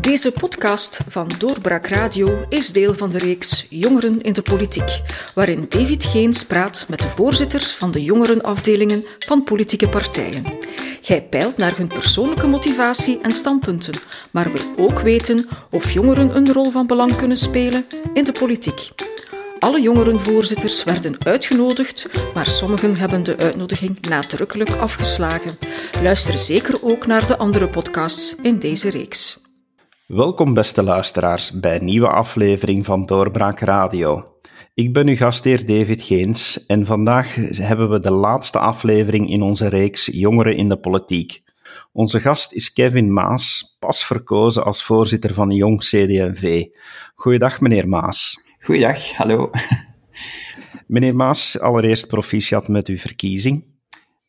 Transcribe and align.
Deze 0.00 0.32
podcast 0.32 1.00
van 1.08 1.30
Doorbraak 1.38 1.86
Radio 1.86 2.44
is 2.48 2.72
deel 2.72 2.94
van 2.94 3.10
de 3.10 3.18
reeks 3.18 3.66
Jongeren 3.68 4.20
in 4.20 4.32
de 4.32 4.42
Politiek, 4.42 5.00
waarin 5.34 5.64
David 5.68 6.04
Geens 6.04 6.44
praat 6.44 6.86
met 6.88 7.00
de 7.00 7.08
voorzitters 7.08 7.70
van 7.70 7.90
de 7.90 8.02
jongerenafdelingen 8.02 9.04
van 9.18 9.44
politieke 9.44 9.88
partijen. 9.88 10.44
Hij 11.02 11.22
peilt 11.22 11.56
naar 11.56 11.76
hun 11.76 11.88
persoonlijke 11.88 12.46
motivatie 12.46 13.20
en 13.20 13.32
standpunten, 13.32 13.94
maar 14.30 14.52
wil 14.52 14.86
ook 14.86 15.00
weten 15.00 15.48
of 15.70 15.92
jongeren 15.92 16.36
een 16.36 16.52
rol 16.52 16.70
van 16.70 16.86
belang 16.86 17.16
kunnen 17.16 17.36
spelen 17.36 17.86
in 18.14 18.24
de 18.24 18.32
politiek. 18.32 18.88
Alle 19.58 19.80
jongerenvoorzitters 19.80 20.84
werden 20.84 21.16
uitgenodigd, 21.24 22.08
maar 22.34 22.46
sommigen 22.46 22.96
hebben 22.96 23.22
de 23.22 23.36
uitnodiging 23.36 24.00
nadrukkelijk 24.00 24.70
afgeslagen. 24.70 25.58
Luister 26.02 26.38
zeker 26.38 26.82
ook 26.82 27.06
naar 27.06 27.26
de 27.26 27.36
andere 27.36 27.68
podcasts 27.68 28.34
in 28.42 28.58
deze 28.58 28.90
reeks. 28.90 29.48
Welkom, 30.10 30.54
beste 30.54 30.82
luisteraars, 30.82 31.60
bij 31.60 31.76
een 31.76 31.84
nieuwe 31.84 32.08
aflevering 32.08 32.84
van 32.84 33.06
Doorbraak 33.06 33.60
Radio. 33.60 34.24
Ik 34.74 34.92
ben 34.92 35.06
uw 35.06 35.16
gastheer 35.16 35.66
David 35.66 36.02
Geens 36.02 36.66
en 36.66 36.86
vandaag 36.86 37.34
hebben 37.56 37.90
we 37.90 38.00
de 38.00 38.10
laatste 38.10 38.58
aflevering 38.58 39.30
in 39.30 39.42
onze 39.42 39.68
reeks 39.68 40.08
Jongeren 40.12 40.56
in 40.56 40.68
de 40.68 40.76
Politiek. 40.76 41.42
Onze 41.92 42.20
gast 42.20 42.52
is 42.52 42.72
Kevin 42.72 43.12
Maas, 43.12 43.76
pas 43.78 44.06
verkozen 44.06 44.64
als 44.64 44.82
voorzitter 44.82 45.34
van 45.34 45.50
Jong 45.50 45.78
CD&V. 45.78 46.64
Goeiedag, 47.14 47.60
meneer 47.60 47.88
Maas. 47.88 48.42
Goeiedag, 48.60 49.12
hallo. 49.12 49.50
Meneer 50.86 51.16
Maas, 51.16 51.60
allereerst 51.60 52.06
proficiat 52.08 52.68
met 52.68 52.88
uw 52.88 52.98
verkiezing. 52.98 53.69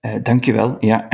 Uh, 0.01 0.11
dank 0.23 0.45
u 0.45 0.53
wel, 0.53 0.77
ja. 0.79 1.07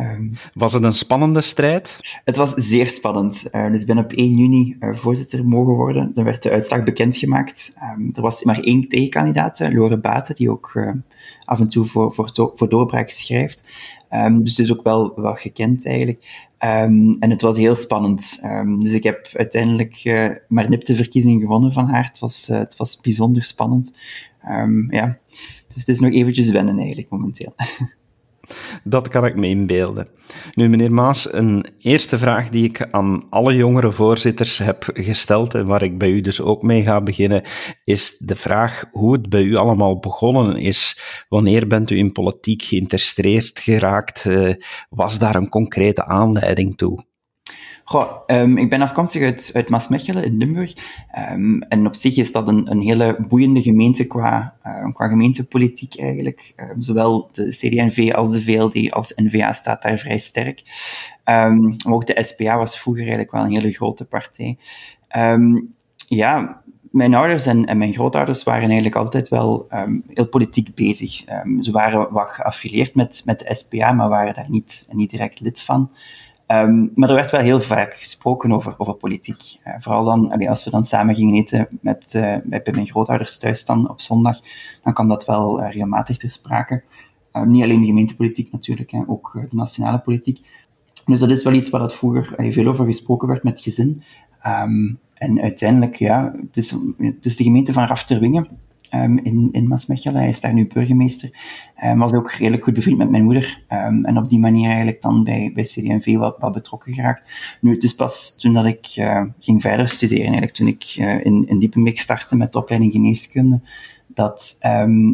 um, 0.00 0.32
was 0.54 0.72
het 0.72 0.82
een 0.82 0.92
spannende 0.92 1.40
strijd? 1.40 1.98
Het 2.24 2.36
was 2.36 2.54
zeer 2.54 2.88
spannend. 2.88 3.44
Uh, 3.52 3.70
dus 3.70 3.80
ik 3.80 3.86
ben 3.86 3.98
op 3.98 4.12
1 4.12 4.36
juni 4.36 4.76
uh, 4.80 4.94
voorzitter 4.94 5.46
mogen 5.46 5.72
worden. 5.72 6.12
Dan 6.14 6.24
werd 6.24 6.42
de 6.42 6.50
uitslag 6.50 6.84
bekendgemaakt. 6.84 7.76
Um, 7.96 8.10
er 8.14 8.22
was 8.22 8.44
maar 8.44 8.60
één 8.60 8.88
tegenkandidaat, 8.88 9.72
Lore 9.72 9.98
Baten, 9.98 10.34
die 10.34 10.50
ook 10.50 10.94
af 11.44 11.60
en 11.60 11.68
toe 11.68 11.84
voor, 11.84 12.14
voor, 12.14 12.52
voor 12.54 12.68
doorbraak 12.68 13.08
schrijft. 13.08 13.72
Um, 14.10 14.42
dus 14.42 14.56
het 14.56 14.66
is 14.66 14.72
ook 14.72 14.82
wel 14.82 15.12
wel 15.16 15.34
gekend 15.34 15.86
eigenlijk. 15.86 16.48
Um, 16.58 17.16
en 17.18 17.30
het 17.30 17.42
was 17.42 17.56
heel 17.56 17.74
spannend. 17.74 18.40
Um, 18.44 18.82
dus 18.82 18.92
ik 18.92 19.02
heb 19.02 19.28
uiteindelijk 19.32 20.04
uh, 20.04 20.30
maar 20.48 20.68
nip 20.68 20.84
de 20.84 20.96
verkiezing 20.96 21.40
gewonnen 21.40 21.72
van 21.72 21.88
haar. 21.88 22.04
Het 22.04 22.18
was, 22.18 22.48
uh, 22.50 22.58
het 22.58 22.76
was 22.76 23.00
bijzonder 23.00 23.44
spannend. 23.44 23.92
ja. 24.88 25.18
Dus 25.74 25.86
het 25.86 25.88
is 25.88 26.00
nog 26.00 26.12
eventjes 26.12 26.50
wennen 26.50 26.78
eigenlijk 26.78 27.10
momenteel. 27.10 27.54
Dat 28.84 29.08
kan 29.08 29.24
ik 29.24 29.36
me 29.36 29.46
inbeelden. 29.46 30.08
Nu, 30.52 30.68
meneer 30.68 30.92
Maas, 30.92 31.32
een 31.32 31.66
eerste 31.78 32.18
vraag 32.18 32.48
die 32.48 32.64
ik 32.64 32.88
aan 32.90 33.30
alle 33.30 33.56
jongere 33.56 33.92
voorzitters 33.92 34.58
heb 34.58 34.90
gesteld 34.94 35.54
en 35.54 35.66
waar 35.66 35.82
ik 35.82 35.98
bij 35.98 36.10
u 36.10 36.20
dus 36.20 36.40
ook 36.40 36.62
mee 36.62 36.82
ga 36.82 37.00
beginnen, 37.00 37.42
is 37.84 38.16
de 38.18 38.36
vraag 38.36 38.84
hoe 38.92 39.12
het 39.12 39.28
bij 39.28 39.42
u 39.42 39.54
allemaal 39.54 39.98
begonnen 39.98 40.56
is. 40.56 41.00
Wanneer 41.28 41.66
bent 41.66 41.90
u 41.90 41.96
in 41.96 42.12
politiek 42.12 42.62
geïnteresseerd 42.62 43.58
geraakt? 43.58 44.24
Uh, 44.24 44.54
was 44.90 45.18
daar 45.18 45.34
een 45.34 45.48
concrete 45.48 46.04
aanleiding 46.04 46.76
toe? 46.76 47.04
Goh, 47.86 48.12
um, 48.26 48.58
ik 48.58 48.70
ben 48.70 48.80
afkomstig 48.80 49.22
uit, 49.22 49.50
uit 49.54 49.68
Maasmechelen 49.68 50.24
in 50.24 50.36
Limburg. 50.36 50.74
Um, 51.32 51.62
en 51.62 51.86
op 51.86 51.94
zich 51.94 52.16
is 52.16 52.32
dat 52.32 52.48
een, 52.48 52.70
een 52.70 52.80
hele 52.80 53.16
boeiende 53.28 53.62
gemeente 53.62 54.06
qua, 54.06 54.54
uh, 54.66 54.92
qua 54.92 55.08
gemeentepolitiek 55.08 56.00
eigenlijk. 56.00 56.54
Um, 56.56 56.82
zowel 56.82 57.28
de 57.32 57.48
CD&V 57.48 58.12
als 58.14 58.32
de 58.32 58.42
VLD 58.42 58.90
als 58.90 59.12
NVA 59.16 59.52
staat 59.52 59.82
daar 59.82 59.98
vrij 59.98 60.18
sterk. 60.18 60.62
maar 61.24 61.92
ook 61.92 62.06
de 62.06 62.22
SPA 62.22 62.56
was 62.56 62.78
vroeger 62.78 63.02
eigenlijk 63.02 63.32
wel 63.32 63.44
een 63.44 63.52
hele 63.52 63.70
grote 63.70 64.04
partij. 64.04 64.58
ja, 66.08 66.62
mijn 66.90 67.14
ouders 67.14 67.46
en, 67.46 67.78
mijn 67.78 67.92
grootouders 67.92 68.42
waren 68.42 68.66
eigenlijk 68.66 68.96
altijd 68.96 69.28
wel 69.28 69.68
heel 70.08 70.28
politiek 70.28 70.74
bezig. 70.74 71.24
Ze 71.60 71.70
waren 71.70 72.12
wat 72.12 72.28
geaffilieerd 72.28 72.94
met, 72.94 73.22
met 73.24 73.38
de 73.38 73.54
SPA, 73.54 73.92
maar 73.92 74.08
waren 74.08 74.34
daar 74.34 74.50
niet, 74.50 74.88
niet 74.92 75.10
direct 75.10 75.40
lid 75.40 75.60
van. 75.60 75.90
Um, 76.48 76.90
maar 76.94 77.08
er 77.08 77.14
werd 77.14 77.30
wel 77.30 77.40
heel 77.40 77.60
vaak 77.60 77.94
gesproken 77.94 78.52
over, 78.52 78.74
over 78.78 78.94
politiek. 78.94 79.42
Vooral 79.78 80.04
dan, 80.04 80.48
als 80.48 80.64
we 80.64 80.70
dan 80.70 80.84
samen 80.84 81.14
gingen 81.14 81.34
eten 81.34 81.68
met, 81.80 82.12
mijn 82.72 82.86
grootouders 82.86 83.38
thuis 83.38 83.64
dan 83.64 83.90
op 83.90 84.00
zondag, 84.00 84.40
dan 84.82 84.92
kwam 84.92 85.08
dat 85.08 85.24
wel 85.24 85.60
uh, 85.60 85.70
regelmatig 85.70 86.16
ter 86.16 86.30
sprake. 86.30 86.82
Um, 87.32 87.50
niet 87.50 87.62
alleen 87.62 87.80
de 87.80 87.86
gemeentepolitiek 87.86 88.52
natuurlijk, 88.52 88.90
hè, 88.90 89.02
ook 89.06 89.38
de 89.48 89.56
nationale 89.56 89.98
politiek. 89.98 90.40
Dus 91.06 91.20
dat 91.20 91.30
is 91.30 91.44
wel 91.44 91.52
iets 91.52 91.70
waar 91.70 91.80
dat 91.80 91.94
vroeger 91.94 92.52
veel 92.52 92.66
over 92.66 92.84
gesproken 92.84 93.28
werd 93.28 93.42
met 93.42 93.60
gezin. 93.60 94.02
Um, 94.46 94.98
en 95.14 95.40
uiteindelijk, 95.40 95.96
ja, 95.96 96.34
het 96.36 96.56
is, 96.56 96.70
het 96.98 97.24
is 97.26 97.36
de 97.36 97.44
gemeente 97.44 97.72
van 97.72 97.86
Rafterwingen 97.86 98.48
um, 98.94 99.18
in, 99.18 99.48
in 99.52 99.68
Maasmechelen. 99.68 100.20
Hij 100.20 100.28
is 100.28 100.40
daar 100.40 100.52
nu 100.52 100.66
burgemeester. 100.66 101.30
Um, 101.84 101.98
was 101.98 102.12
ook 102.12 102.32
redelijk 102.32 102.64
goed 102.64 102.74
bevriend 102.74 102.98
met 102.98 103.10
mijn 103.10 103.24
moeder. 103.24 103.64
Um, 103.72 104.04
en 104.04 104.18
op 104.18 104.28
die 104.28 104.38
manier 104.38 104.68
eigenlijk 104.68 105.02
dan 105.02 105.24
bij, 105.24 105.50
bij 105.54 105.62
CD&V 105.62 106.16
wat, 106.16 106.36
wat 106.38 106.52
betrokken 106.52 106.92
geraakt. 106.92 107.22
Nu, 107.60 107.74
het 107.74 107.82
is 107.82 107.94
pas 107.94 108.36
toen 108.36 108.52
dat 108.52 108.64
ik 108.64 108.96
uh, 108.96 109.22
ging 109.38 109.60
verder 109.60 109.88
studeren, 109.88 110.24
eigenlijk 110.24 110.52
toen 110.52 110.66
ik 110.66 110.96
uh, 110.98 111.24
in, 111.24 111.48
in 111.48 111.58
Diepenbeek 111.58 111.98
startte 111.98 112.36
met 112.36 112.52
de 112.52 112.58
opleiding 112.58 112.92
geneeskunde, 112.92 113.60
dat 114.06 114.58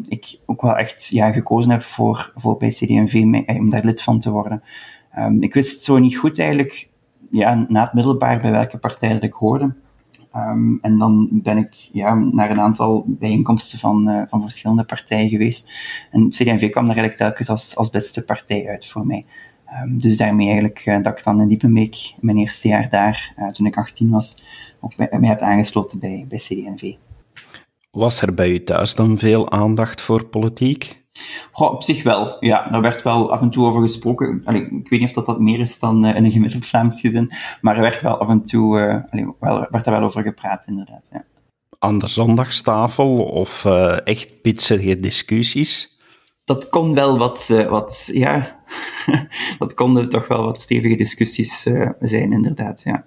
ik 0.08 0.38
ook 0.47 0.62
wel 0.62 0.76
echt 0.76 1.08
ja, 1.08 1.32
gekozen 1.32 1.70
heb 1.70 1.82
voor, 1.82 2.32
voor 2.36 2.56
bij 2.56 2.68
CD&V 2.68 3.22
om 3.47 3.70
daar 3.70 3.84
lid 3.84 4.02
van 4.02 4.18
te 4.18 4.30
worden. 4.30 4.62
Ik 5.41 5.54
wist 5.54 5.82
zo 5.82 5.98
niet 5.98 6.16
goed 6.16 6.38
eigenlijk, 6.38 6.91
ja, 7.30 7.66
na 7.68 7.82
het 7.82 7.92
middelbaar, 7.92 8.41
bij 8.41 8.50
welke 8.50 8.78
partij 8.78 9.12
dat 9.12 9.22
ik 9.22 9.32
hoorde. 9.32 9.74
Um, 10.36 10.78
en 10.82 10.98
dan 10.98 11.28
ben 11.32 11.58
ik 11.58 11.74
ja, 11.92 12.14
naar 12.14 12.50
een 12.50 12.60
aantal 12.60 13.04
bijeenkomsten 13.06 13.78
van, 13.78 14.08
uh, 14.08 14.22
van 14.28 14.42
verschillende 14.42 14.84
partijen 14.84 15.28
geweest. 15.28 15.72
En 16.10 16.28
CD&V 16.28 16.70
kwam 16.70 16.86
daar 16.86 16.96
eigenlijk 16.96 17.16
telkens 17.16 17.48
als, 17.48 17.76
als 17.76 17.91
beste 17.91 18.24
partij 18.24 18.68
uit 18.68 18.86
voor 18.86 19.06
mij. 19.06 19.26
Um, 19.82 20.00
dus 20.00 20.16
daarmee 20.16 20.46
eigenlijk 20.46 20.86
uh, 20.86 21.02
dat 21.02 21.18
ik 21.18 21.24
dan 21.24 21.41
in 21.41 21.48
Diepenbeek, 21.48 22.14
mijn 22.20 22.36
eerste 22.36 22.68
jaar 22.68 22.88
daar, 22.88 23.34
uh, 23.38 23.48
toen 23.48 23.66
ik 23.66 23.76
18 23.76 24.10
was, 24.10 24.42
ook 24.80 24.96
mij 24.96 25.08
heb 25.20 25.41
aangesloten 25.41 25.98
bij, 25.98 26.24
bij 26.28 26.38
CD&V. 26.38 26.94
Was 27.91 28.22
er 28.22 28.34
bij 28.34 28.50
u 28.50 28.64
thuis 28.64 28.94
dan 28.94 29.18
veel 29.18 29.50
aandacht 29.50 30.00
voor 30.00 30.26
politiek? 30.26 31.00
Goh, 31.53 31.72
op 31.72 31.82
zich 31.82 32.03
wel, 32.03 32.37
ja. 32.41 32.69
Daar 32.71 32.81
werd 32.81 33.03
wel 33.03 33.32
af 33.32 33.41
en 33.41 33.50
toe 33.50 33.66
over 33.66 33.82
gesproken. 33.82 34.43
Allee, 34.44 34.62
ik 34.62 34.88
weet 34.88 35.00
niet 35.00 35.09
of 35.09 35.15
dat, 35.15 35.26
dat 35.26 35.41
meer 35.41 35.60
is 35.60 35.78
dan 35.78 36.06
uh, 36.06 36.15
in 36.15 36.25
een 36.25 36.31
gemiddeld 36.31 36.66
Vlaams 36.66 37.00
gezin, 37.00 37.32
maar 37.60 37.76
er 37.76 37.82
werd 37.82 38.00
wel 38.00 38.19
af 38.19 38.28
en 38.28 38.44
toe 38.44 38.78
uh, 38.78 39.12
allee, 39.12 39.34
wel, 39.41 39.66
werd 39.71 39.87
er 39.87 39.93
wel 39.93 40.03
over 40.03 40.22
gepraat, 40.22 40.66
inderdaad. 40.66 41.09
Ja. 41.12 41.25
Aan 41.78 41.98
de 41.98 42.06
zondagstafel 42.06 43.22
of 43.22 43.65
uh, 43.65 44.06
echt 44.06 44.41
pitsige 44.41 44.98
discussies? 44.98 45.98
Dat 46.44 46.69
kon 46.69 46.94
wel 46.94 47.19
wat, 47.19 47.47
wat 47.69 48.10
ja, 48.12 48.62
dat 49.59 49.75
konden 49.75 50.09
toch 50.09 50.28
wel 50.28 50.44
wat 50.44 50.60
stevige 50.60 50.97
discussies 50.97 51.62
zijn, 52.00 52.32
inderdaad, 52.32 52.82
ja. 52.82 53.04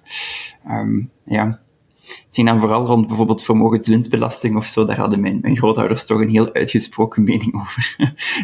Um, 0.68 1.12
ja. 1.26 1.60
Het 2.04 2.28
ging 2.32 2.48
dan 2.48 2.60
vooral 2.60 2.86
rond 2.86 3.08
bijvoorbeeld 3.08 3.44
vermogenswinstbelasting 3.44 4.56
of 4.56 4.66
zo. 4.66 4.86
Daar 4.86 4.98
hadden 4.98 5.20
mijn, 5.20 5.40
mijn 5.42 5.58
grootouders 5.58 6.06
toch 6.06 6.20
een 6.20 6.30
heel 6.30 6.54
uitgesproken 6.54 7.24
mening 7.30 7.56
over, 7.56 7.96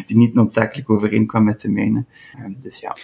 die 0.06 0.16
niet 0.16 0.34
noodzakelijk 0.34 0.90
overeenkwam 0.90 1.44
met 1.44 1.60
de 1.60 1.68
mijne. 1.68 2.04
Ehm, 2.38 2.52
dus 2.60 2.78
ja. 2.78 2.96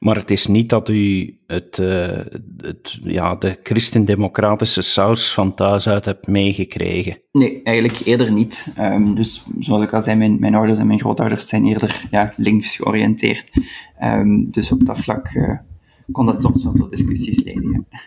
Maar 0.00 0.16
het 0.16 0.30
is 0.30 0.46
niet 0.46 0.68
dat 0.68 0.88
u 0.88 1.36
het, 1.46 1.78
uh, 1.78 2.20
het, 2.56 2.98
ja, 3.00 3.34
de 3.34 3.58
christendemocratische 3.62 4.82
saus 4.82 5.34
van 5.34 5.54
thuis 5.54 5.88
uit 5.88 6.04
hebt 6.04 6.26
meegekregen? 6.26 7.20
Nee, 7.32 7.62
eigenlijk 7.62 7.98
eerder 7.98 8.32
niet. 8.32 8.66
Um, 8.78 9.14
dus 9.14 9.46
zoals 9.60 9.82
ik 9.82 9.92
al 9.92 10.02
zei, 10.02 10.16
mijn, 10.16 10.36
mijn 10.40 10.54
ouders 10.54 10.78
en 10.78 10.86
mijn 10.86 10.98
grootouders 10.98 11.48
zijn 11.48 11.64
eerder 11.64 12.06
ja, 12.10 12.32
links 12.36 12.76
georiënteerd. 12.76 13.50
Um, 14.02 14.50
dus 14.50 14.72
op 14.72 14.86
dat 14.86 14.98
vlak 14.98 15.34
uh, 15.34 15.58
kon 16.12 16.26
dat 16.26 16.42
soms 16.42 16.64
wel 16.64 16.72
tot 16.72 16.90
discussies 16.90 17.42
leiden. 17.42 17.86
Ja 17.90 17.98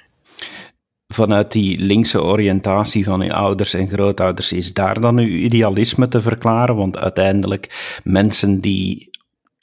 vanuit 1.14 1.52
die 1.52 1.80
linkse 1.80 2.24
oriëntatie 2.24 3.04
van 3.04 3.22
uw 3.22 3.34
ouders 3.34 3.74
en 3.74 3.88
grootouders, 3.88 4.54
is 4.54 4.74
daar 4.74 5.02
dan 5.02 5.18
uw 5.18 5.28
idealisme 5.28 6.08
te 6.08 6.22
verklaren? 6.22 6.76
Want 6.76 6.98
uiteindelijk, 6.98 8.00
mensen 8.04 8.60
die 8.60 9.10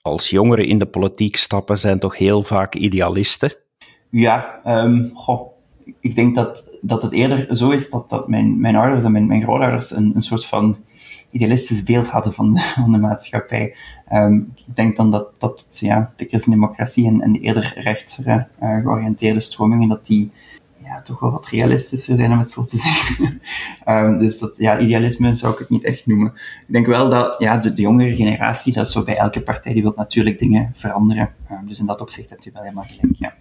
als 0.01 0.31
jongeren 0.31 0.67
in 0.67 0.79
de 0.79 0.87
politiek 0.87 1.37
stappen, 1.37 1.79
zijn 1.79 1.99
toch 1.99 2.19
heel 2.19 2.43
vaak 2.43 2.75
idealisten? 2.75 3.53
Ja, 4.11 4.61
um, 4.67 5.11
goh, 5.15 5.53
ik 6.01 6.15
denk 6.15 6.35
dat, 6.35 6.71
dat 6.81 7.03
het 7.03 7.13
eerder 7.13 7.57
zo 7.57 7.71
is 7.71 7.91
dat, 7.91 8.11
dat 8.11 8.29
mijn, 8.29 8.61
mijn 8.61 8.77
ouders 8.77 9.05
en 9.05 9.13
mijn, 9.13 9.27
mijn 9.27 9.43
grootouders 9.43 9.91
een, 9.91 10.15
soort 10.17 10.47
van 10.47 10.77
idealistisch 11.31 11.83
beeld 11.83 12.09
hadden 12.09 12.33
van 12.33 12.55
de, 12.55 12.61
van 12.61 12.93
de 12.93 12.99
maatschappij. 12.99 13.75
Um, 14.13 14.53
ik 14.67 14.77
denk 14.77 14.97
dan 14.97 15.11
dat, 15.11 15.29
dat 15.39 15.79
ja, 15.81 16.13
de 16.17 16.25
christendemocratie 16.25 17.07
en, 17.07 17.21
en 17.21 17.33
de 17.33 17.41
eerder 17.41 17.73
rechtsere 17.77 18.47
uh, 18.63 18.81
georiënteerde 18.81 19.41
stromingen, 19.41 19.89
dat 19.89 20.07
die 20.07 20.31
ja, 20.97 21.03
toch 21.03 21.21
wel 21.21 21.31
wat 21.31 21.47
realistischer 21.47 22.17
zijn, 22.17 22.33
om 22.33 22.39
het 22.39 22.53
zo 22.53 22.65
te 22.65 22.77
zeggen. 22.87 23.43
um, 23.89 24.19
dus 24.19 24.39
dat, 24.39 24.59
ja, 24.59 24.79
idealisme 24.79 25.37
zou 25.37 25.53
ik 25.53 25.59
het 25.59 25.71
niet 25.71 25.85
echt 25.85 26.07
noemen. 26.07 26.33
Ik 26.67 26.73
denk 26.73 26.87
wel 26.87 27.11
dat 27.11 27.35
ja, 27.39 27.57
de, 27.57 27.75
de 27.75 27.83
jongere 27.83 28.15
generatie, 28.15 28.73
dat 28.73 28.87
is 28.87 28.93
zo 28.93 29.05
bij 29.05 29.17
elke 29.17 29.41
partij, 29.41 29.73
die 29.73 29.83
wil 29.83 29.93
natuurlijk 29.97 30.39
dingen 30.39 30.73
veranderen. 30.75 31.35
Um, 31.51 31.69
dus 31.69 31.79
in 31.79 31.87
dat 31.87 32.01
opzicht 32.01 32.31
hebt 32.31 32.47
u 32.47 32.51
wel 32.53 32.63
helemaal 32.63 32.85
gelijk, 32.85 33.17
ja. 33.19 33.35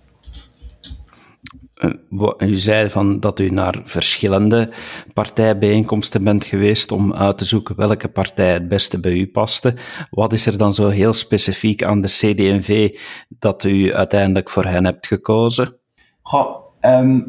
U 2.37 2.55
zei 2.55 2.89
van 2.89 3.19
dat 3.19 3.39
u 3.39 3.49
naar 3.49 3.81
verschillende 3.83 4.69
partijbijeenkomsten 5.13 6.23
bent 6.23 6.43
geweest 6.43 6.91
om 6.91 7.13
uit 7.13 7.37
te 7.37 7.45
zoeken 7.45 7.75
welke 7.75 8.07
partij 8.07 8.53
het 8.53 8.67
beste 8.67 8.99
bij 8.99 9.11
u 9.11 9.27
paste. 9.27 9.73
Wat 10.09 10.33
is 10.33 10.45
er 10.45 10.57
dan 10.57 10.73
zo 10.73 10.87
heel 10.87 11.13
specifiek 11.13 11.83
aan 11.83 12.01
de 12.01 12.07
CD&V 12.07 12.97
dat 13.27 13.63
u 13.63 13.93
uiteindelijk 13.93 14.49
voor 14.49 14.65
hen 14.65 14.85
hebt 14.85 15.07
gekozen? 15.07 15.77
Goh, 16.21 16.55
ehm, 16.79 17.19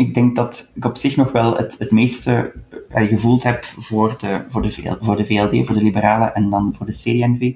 ik 0.00 0.14
denk 0.14 0.36
dat 0.36 0.72
ik 0.74 0.84
op 0.84 0.96
zich 0.96 1.16
nog 1.16 1.32
wel 1.32 1.56
het, 1.56 1.78
het 1.78 1.90
meeste 1.90 2.52
uh, 2.94 3.08
gevoeld 3.08 3.42
heb 3.42 3.64
voor 3.64 4.16
de, 4.20 4.44
voor, 4.48 4.62
de, 4.62 4.96
voor 5.00 5.16
de 5.16 5.26
VLD, 5.26 5.66
voor 5.66 5.74
de 5.74 5.82
Liberalen 5.82 6.34
en 6.34 6.50
dan 6.50 6.74
voor 6.76 6.86
de 6.86 6.92
CD&V. 6.92 7.52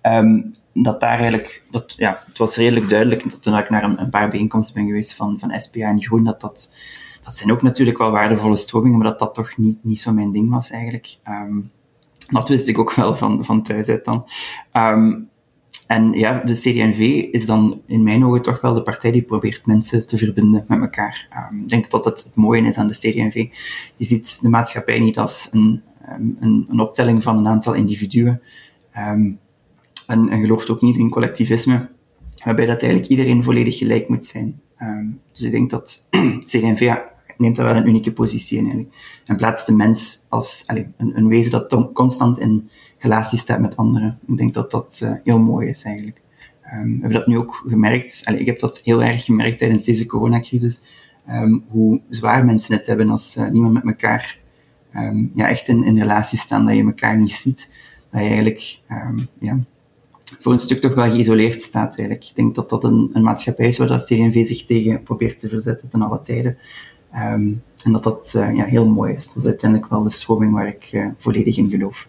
Ehm, 0.00 0.40
dat 0.72 1.00
daar 1.00 1.18
eigenlijk, 1.18 1.62
dat, 1.70 1.94
ja, 1.96 2.22
het 2.26 2.38
was 2.38 2.56
redelijk 2.56 2.88
duidelijk 2.88 3.22
toen 3.40 3.56
ik 3.56 3.70
naar 3.70 3.84
een, 3.84 4.00
een, 4.00 4.10
paar 4.10 4.28
bijeenkomsten 4.28 4.74
ben 4.74 4.86
geweest 4.86 5.14
van, 5.14 5.38
van 5.38 5.60
SPA 5.60 5.80
en 5.80 6.02
Groen, 6.02 6.24
dat 6.24 6.40
dat, 6.40 6.72
dat 7.22 7.36
zijn 7.36 7.52
ook 7.52 7.62
natuurlijk 7.62 7.98
wel 7.98 8.10
waardevolle 8.10 8.56
stromingen, 8.56 8.98
maar 8.98 9.08
dat 9.08 9.18
dat 9.18 9.34
toch 9.34 9.56
niet, 9.56 9.78
niet 9.82 10.00
zo 10.00 10.12
mijn 10.12 10.32
ding 10.32 10.50
was 10.50 10.70
eigenlijk. 10.70 11.18
Um, 11.28 11.70
dat 12.28 12.48
wist 12.48 12.68
ik 12.68 12.78
ook 12.78 12.92
wel 12.92 13.14
van, 13.14 13.44
van 13.44 13.62
thuis 13.62 13.88
uit 13.88 14.04
dan. 14.04 14.28
Um, 14.72 15.28
en 15.88 16.12
ja, 16.12 16.42
de 16.44 16.52
CD&V 16.52 17.28
is 17.30 17.46
dan 17.46 17.82
in 17.86 18.02
mijn 18.02 18.24
ogen 18.24 18.42
toch 18.42 18.60
wel 18.60 18.74
de 18.74 18.82
partij 18.82 19.10
die 19.10 19.22
probeert 19.22 19.66
mensen 19.66 20.06
te 20.06 20.18
verbinden 20.18 20.64
met 20.68 20.80
elkaar. 20.80 21.48
Um, 21.50 21.62
ik 21.62 21.68
denk 21.68 21.90
dat 21.90 22.04
dat 22.04 22.24
het 22.24 22.34
mooie 22.34 22.62
is 22.62 22.76
aan 22.76 22.88
de 22.88 22.94
CD&V. 22.94 23.46
Je 23.96 24.04
ziet 24.04 24.38
de 24.42 24.48
maatschappij 24.48 24.98
niet 24.98 25.18
als 25.18 25.48
een, 25.50 25.82
een, 26.40 26.66
een 26.70 26.80
optelling 26.80 27.22
van 27.22 27.38
een 27.38 27.48
aantal 27.48 27.74
individuen. 27.74 28.40
Um, 28.98 29.38
en, 30.06 30.40
gelooft 30.40 30.70
ook 30.70 30.82
niet 30.82 30.96
in 30.96 31.10
collectivisme, 31.10 31.88
waarbij 32.44 32.66
dat 32.66 32.82
eigenlijk 32.82 33.10
iedereen 33.10 33.44
volledig 33.44 33.78
gelijk 33.78 34.08
moet 34.08 34.26
zijn. 34.26 34.60
Dus 35.32 35.42
ik 35.42 35.50
denk 35.50 35.70
dat 35.70 36.08
CD&V 36.48 36.94
neemt 37.36 37.56
daar 37.56 37.66
wel 37.66 37.76
een 37.76 37.88
unieke 37.88 38.12
positie 38.12 38.58
in 38.58 38.64
eigenlijk. 38.64 38.94
En 39.24 39.36
plaatst 39.36 39.66
de 39.66 39.74
mens 39.74 40.26
als 40.28 40.64
een, 40.66 40.94
een 40.96 41.28
wezen 41.28 41.50
dat 41.50 41.92
constant 41.92 42.38
in 42.38 42.70
relatie 42.98 43.38
staat 43.38 43.60
met 43.60 43.76
anderen. 43.76 44.18
Ik 44.26 44.36
denk 44.36 44.54
dat 44.54 44.70
dat 44.70 45.00
uh, 45.02 45.12
heel 45.24 45.38
mooi 45.38 45.68
is 45.68 45.84
eigenlijk. 45.84 46.22
Um, 46.74 46.94
we 46.94 47.00
hebben 47.00 47.18
dat 47.18 47.26
nu 47.26 47.38
ook 47.38 47.62
gemerkt. 47.66 48.22
Ik 48.36 48.46
heb 48.46 48.58
dat 48.58 48.80
heel 48.84 49.02
erg 49.02 49.24
gemerkt 49.24 49.58
tijdens 49.58 49.84
deze 49.84 50.06
coronacrisis. 50.06 50.80
Um, 51.30 51.64
hoe 51.68 52.00
zwaar 52.08 52.44
mensen 52.44 52.76
het 52.76 52.86
hebben 52.86 53.10
als 53.10 53.36
uh, 53.36 53.48
niemand 53.48 53.72
met 53.72 53.84
elkaar 53.84 54.36
um, 54.96 55.30
ja, 55.34 55.48
echt 55.48 55.68
in, 55.68 55.84
in 55.84 55.98
relatie 55.98 56.38
staan, 56.38 56.66
dat 56.66 56.76
je 56.76 56.84
elkaar 56.84 57.16
niet 57.16 57.30
ziet. 57.30 57.70
Dat 58.10 58.20
je 58.20 58.26
eigenlijk 58.26 58.80
ja, 59.38 59.58
voor 60.40 60.52
een 60.52 60.58
stuk 60.58 60.80
toch 60.80 60.94
wel 60.94 61.10
geïsoleerd 61.10 61.62
staat 61.62 61.98
eigenlijk. 61.98 62.28
Ik 62.28 62.36
denk 62.36 62.54
dat 62.54 62.70
dat 62.70 62.84
een, 62.84 63.10
een 63.12 63.22
maatschappij 63.22 63.66
is 63.66 63.78
waar 63.78 63.88
dat 63.88 64.04
CD&V 64.04 64.46
zich 64.46 64.64
tegen 64.64 65.02
probeert 65.02 65.38
te 65.38 65.48
verzetten 65.48 65.88
ten 65.88 66.02
alle 66.02 66.20
tijden. 66.20 66.58
En 67.10 67.92
dat 67.92 68.02
dat 68.02 68.32
uh, 68.36 68.54
ja, 68.54 68.64
heel 68.64 68.90
mooi 68.90 69.14
is. 69.14 69.26
Dat 69.26 69.42
is 69.42 69.48
uiteindelijk 69.48 69.90
wel 69.90 70.02
de 70.02 70.10
stroming 70.10 70.52
waar 70.52 70.68
ik 70.68 71.08
volledig 71.16 71.56
in 71.56 71.70
geloof. 71.70 72.08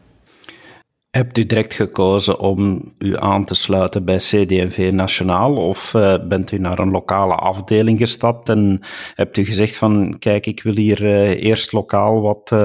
Hebt 1.09 1.37
u 1.37 1.45
direct 1.45 1.73
gekozen 1.73 2.39
om 2.39 2.93
u 2.97 3.17
aan 3.17 3.45
te 3.45 3.55
sluiten 3.55 4.05
bij 4.05 4.17
CD&V 4.17 4.89
Nationaal 4.93 5.55
of 5.55 5.93
uh, 5.93 6.27
bent 6.27 6.51
u 6.51 6.57
naar 6.57 6.79
een 6.79 6.91
lokale 6.91 7.35
afdeling 7.35 7.99
gestapt 7.99 8.49
en 8.49 8.79
hebt 9.15 9.37
u 9.37 9.45
gezegd 9.45 9.75
van 9.75 10.15
kijk, 10.19 10.45
ik 10.45 10.63
wil 10.63 10.75
hier 10.75 11.03
eerst 11.35 11.71
lokaal 11.71 12.21
wat 12.21 12.55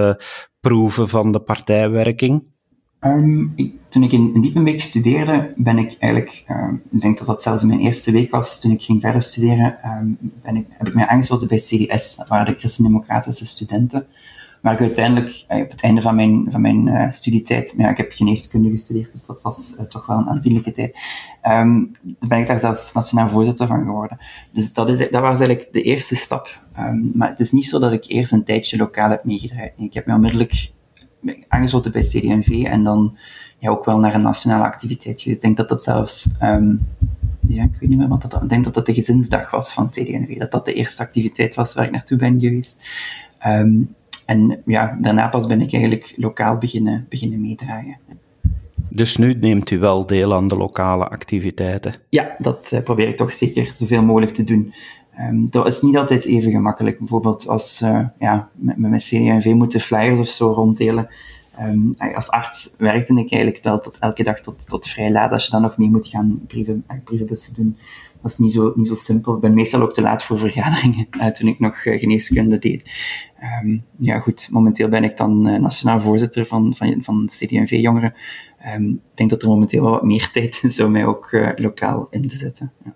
proeven 0.60 1.08
van 1.08 1.32
de 1.32 1.40
partijwerking? 1.40 2.42
Um, 3.04 3.52
ik, 3.56 3.72
toen 3.88 4.02
ik 4.02 4.12
in, 4.12 4.40
Diepenbeek 4.40 4.80
studeerde, 4.80 5.52
ben 5.56 5.78
ik 5.78 5.96
eigenlijk, 5.98 6.44
um, 6.50 6.82
ik 6.90 7.00
denk 7.00 7.18
dat 7.18 7.26
dat 7.26 7.42
zelfs 7.42 7.62
in 7.62 7.68
mijn 7.68 7.80
eerste 7.80 8.12
week 8.12 8.30
was, 8.30 8.60
toen 8.60 8.72
ik 8.72 8.82
ging 8.82 9.00
verder 9.00 9.22
studeren, 9.22 9.78
um, 9.84 10.18
ben 10.42 10.56
ik, 10.56 10.66
heb 10.68 10.86
ik 10.88 10.94
mij 10.94 11.06
aangesloten 11.06 11.48
bij 11.48 11.58
CDS, 11.58 12.16
dat 12.16 12.28
waren 12.28 12.46
de 12.46 12.58
Christen-Democratische 12.58 13.46
Studenten. 13.46 14.06
Maar 14.64 14.72
ik 14.72 14.80
uiteindelijk, 14.80 15.44
uh, 15.50 15.60
op 15.60 15.70
het 15.70 15.82
einde 15.82 16.02
van 16.02 16.14
mijn, 16.14 16.46
van 16.50 16.60
mijn 16.60 16.86
uh, 16.86 17.10
studietijd, 17.10 17.74
ja, 17.76 17.90
ik 17.90 17.96
heb 17.96 18.12
geneeskunde 18.12 18.70
gestudeerd, 18.70 19.12
dus 19.12 19.26
dat 19.26 19.42
was 19.42 19.76
uh, 19.80 19.86
toch 19.86 20.06
wel 20.06 20.18
een 20.18 20.28
aanzienlijke 20.28 20.72
tijd, 20.72 20.98
um, 21.42 21.92
ben 22.28 22.38
ik 22.38 22.46
daar 22.46 22.60
zelfs 22.60 22.92
nationaal 22.92 23.28
voorzitter 23.28 23.66
van 23.66 23.84
geworden. 23.84 24.18
Dus 24.52 24.72
dat, 24.72 24.88
is, 24.88 24.98
dat 24.98 25.20
was 25.20 25.40
eigenlijk 25.40 25.72
de 25.72 25.82
eerste 25.82 26.16
stap. 26.16 26.60
Um, 26.78 27.10
maar 27.14 27.28
het 27.28 27.40
is 27.40 27.52
niet 27.52 27.66
zo 27.66 27.78
dat 27.78 27.92
ik 27.92 28.04
eerst 28.06 28.32
een 28.32 28.44
tijdje 28.44 28.76
lokaal 28.76 29.10
heb 29.10 29.24
meegedraaid. 29.24 29.72
Ik 29.76 29.94
heb 29.94 30.06
me 30.06 30.14
onmiddellijk 30.14 30.72
aangesloten 31.48 31.92
bij 31.92 32.02
CD&V 32.02 32.64
en 32.64 32.84
dan 32.84 33.16
ja, 33.58 33.70
ook 33.70 33.84
wel 33.84 33.98
naar 33.98 34.14
een 34.14 34.22
nationale 34.22 34.64
activiteit. 34.64 35.26
Ik 35.26 35.40
denk 35.40 35.56
dat 35.56 35.68
dat 35.68 35.84
zelfs, 35.84 36.36
um, 36.42 36.86
ja, 37.40 37.62
ik 37.62 37.76
weet 37.80 37.88
niet 37.88 37.98
meer 37.98 38.08
wat 38.08 38.22
dat, 38.22 38.42
ik 38.42 38.48
denk 38.48 38.64
dat 38.64 38.74
dat 38.74 38.86
de 38.86 38.94
gezinsdag 38.94 39.50
was 39.50 39.72
van 39.72 39.86
CD&V, 39.86 40.38
dat 40.38 40.50
dat 40.50 40.64
de 40.64 40.74
eerste 40.74 41.02
activiteit 41.02 41.54
was 41.54 41.74
waar 41.74 41.84
ik 41.84 41.90
naartoe 41.90 42.18
ben 42.18 42.40
geweest. 42.40 42.82
En 44.26 44.62
ja, 44.66 44.98
daarna 45.00 45.28
pas 45.28 45.46
ben 45.46 45.60
ik 45.60 45.72
eigenlijk 45.72 46.14
lokaal 46.16 46.58
beginnen, 46.58 47.06
beginnen 47.08 47.40
meedragen. 47.40 47.96
Dus 48.88 49.16
nu 49.16 49.34
neemt 49.34 49.70
u 49.70 49.78
wel 49.78 50.06
deel 50.06 50.34
aan 50.34 50.48
de 50.48 50.56
lokale 50.56 51.08
activiteiten? 51.08 51.94
Ja, 52.08 52.34
dat 52.38 52.70
uh, 52.74 52.82
probeer 52.82 53.08
ik 53.08 53.16
toch 53.16 53.32
zeker 53.32 53.70
zoveel 53.72 54.02
mogelijk 54.02 54.34
te 54.34 54.44
doen. 54.44 54.74
Um, 55.20 55.50
dat 55.50 55.66
is 55.66 55.80
niet 55.80 55.96
altijd 55.96 56.24
even 56.24 56.50
gemakkelijk. 56.50 56.98
Bijvoorbeeld 56.98 57.48
als 57.48 57.82
uh, 57.82 58.00
ja, 58.18 58.48
met, 58.54 58.76
met 58.78 59.02
CD&V 59.02 59.52
moeten 59.54 59.80
flyers 59.80 60.18
of 60.18 60.28
zo 60.28 60.52
ronddelen. 60.52 61.08
Um, 61.60 61.94
als 62.14 62.30
arts 62.30 62.74
werkte 62.78 63.12
ik 63.12 63.32
eigenlijk 63.32 63.64
wel 63.64 63.80
tot 63.80 63.98
elke 63.98 64.22
dag 64.22 64.40
tot, 64.40 64.68
tot 64.68 64.86
vrij 64.86 65.10
laat. 65.10 65.32
Als 65.32 65.44
je 65.44 65.50
dan 65.50 65.62
nog 65.62 65.76
mee 65.76 65.90
moet 65.90 66.08
gaan 66.08 66.40
brieven, 66.46 66.84
uh, 66.90 66.96
brievenbussen 67.04 67.54
doen, 67.54 67.76
dat 68.22 68.30
is 68.30 68.38
niet 68.38 68.52
zo, 68.52 68.72
niet 68.76 68.86
zo 68.86 68.94
simpel. 68.94 69.34
Ik 69.34 69.40
ben 69.40 69.54
meestal 69.54 69.80
ook 69.80 69.94
te 69.94 70.02
laat 70.02 70.24
voor 70.24 70.38
vergaderingen, 70.38 71.06
uh, 71.10 71.26
toen 71.26 71.48
ik 71.48 71.58
nog 71.58 71.82
geneeskunde 71.82 72.58
deed. 72.58 72.90
Um, 73.62 73.84
ja 73.98 74.18
goed, 74.18 74.48
momenteel 74.50 74.88
ben 74.88 75.04
ik 75.04 75.16
dan 75.16 75.40
nationaal 75.42 76.00
voorzitter 76.00 76.46
van, 76.46 76.74
van, 76.76 77.02
van 77.02 77.26
CD&V-jongeren. 77.26 78.14
ik 78.78 78.98
denk 79.14 79.30
dat 79.30 79.42
er 79.42 79.48
momenteel 79.48 79.82
wel 79.82 79.90
wat 79.90 80.04
meer 80.04 80.30
tijd 80.32 80.60
is 80.62 80.80
om 80.80 80.92
mij 80.92 81.06
ook 81.06 81.54
lokaal 81.56 82.06
in 82.10 82.28
te 82.28 82.36
zetten. 82.36 82.72
Ja. 82.84 82.94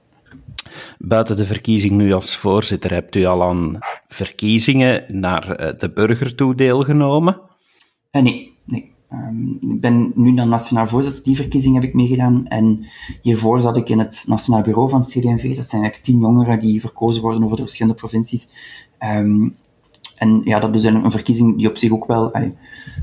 Buiten 0.98 1.36
de 1.36 1.44
verkiezing 1.44 1.92
nu 1.92 2.12
als 2.12 2.36
voorzitter, 2.36 2.92
hebt 2.92 3.14
u 3.14 3.24
al 3.24 3.42
aan 3.42 3.78
verkiezingen 4.08 5.04
naar 5.08 5.50
eh, 5.50 5.78
de 5.78 5.90
burger 5.90 6.34
toe 6.34 6.54
deelgenomen? 6.54 7.40
Uh, 8.12 8.22
nee, 8.22 8.56
nee. 8.64 8.92
Um, 9.12 9.58
ik 9.60 9.80
ben 9.80 10.12
nu 10.14 10.34
dan 10.34 10.48
nationaal 10.48 10.88
voorzitter. 10.88 11.24
Die 11.24 11.36
verkiezing 11.36 11.74
heb 11.74 11.84
ik 11.84 11.94
meegedaan. 11.94 12.46
En 12.46 12.86
hiervoor 13.22 13.60
zat 13.60 13.76
ik 13.76 13.88
in 13.88 13.98
het 13.98 14.24
Nationaal 14.26 14.62
Bureau 14.62 14.88
van 14.90 15.02
CD&V. 15.02 15.56
Dat 15.56 15.68
zijn 15.68 15.82
eigenlijk 15.82 16.02
tien 16.02 16.18
jongeren 16.18 16.60
die 16.60 16.80
verkozen 16.80 17.22
worden 17.22 17.44
over 17.44 17.56
de 17.56 17.62
verschillende 17.62 17.98
provincies. 17.98 18.48
Um, 19.00 19.56
en 20.18 20.40
ja, 20.44 20.58
dat 20.58 20.74
is 20.74 20.84
een, 20.84 21.04
een, 21.04 21.10
verkiezing 21.10 21.56
die 21.56 21.68
op 21.68 21.76
zich 21.76 21.92
ook 21.92 22.06
wel... 22.06 22.34
Allee, 22.34 22.56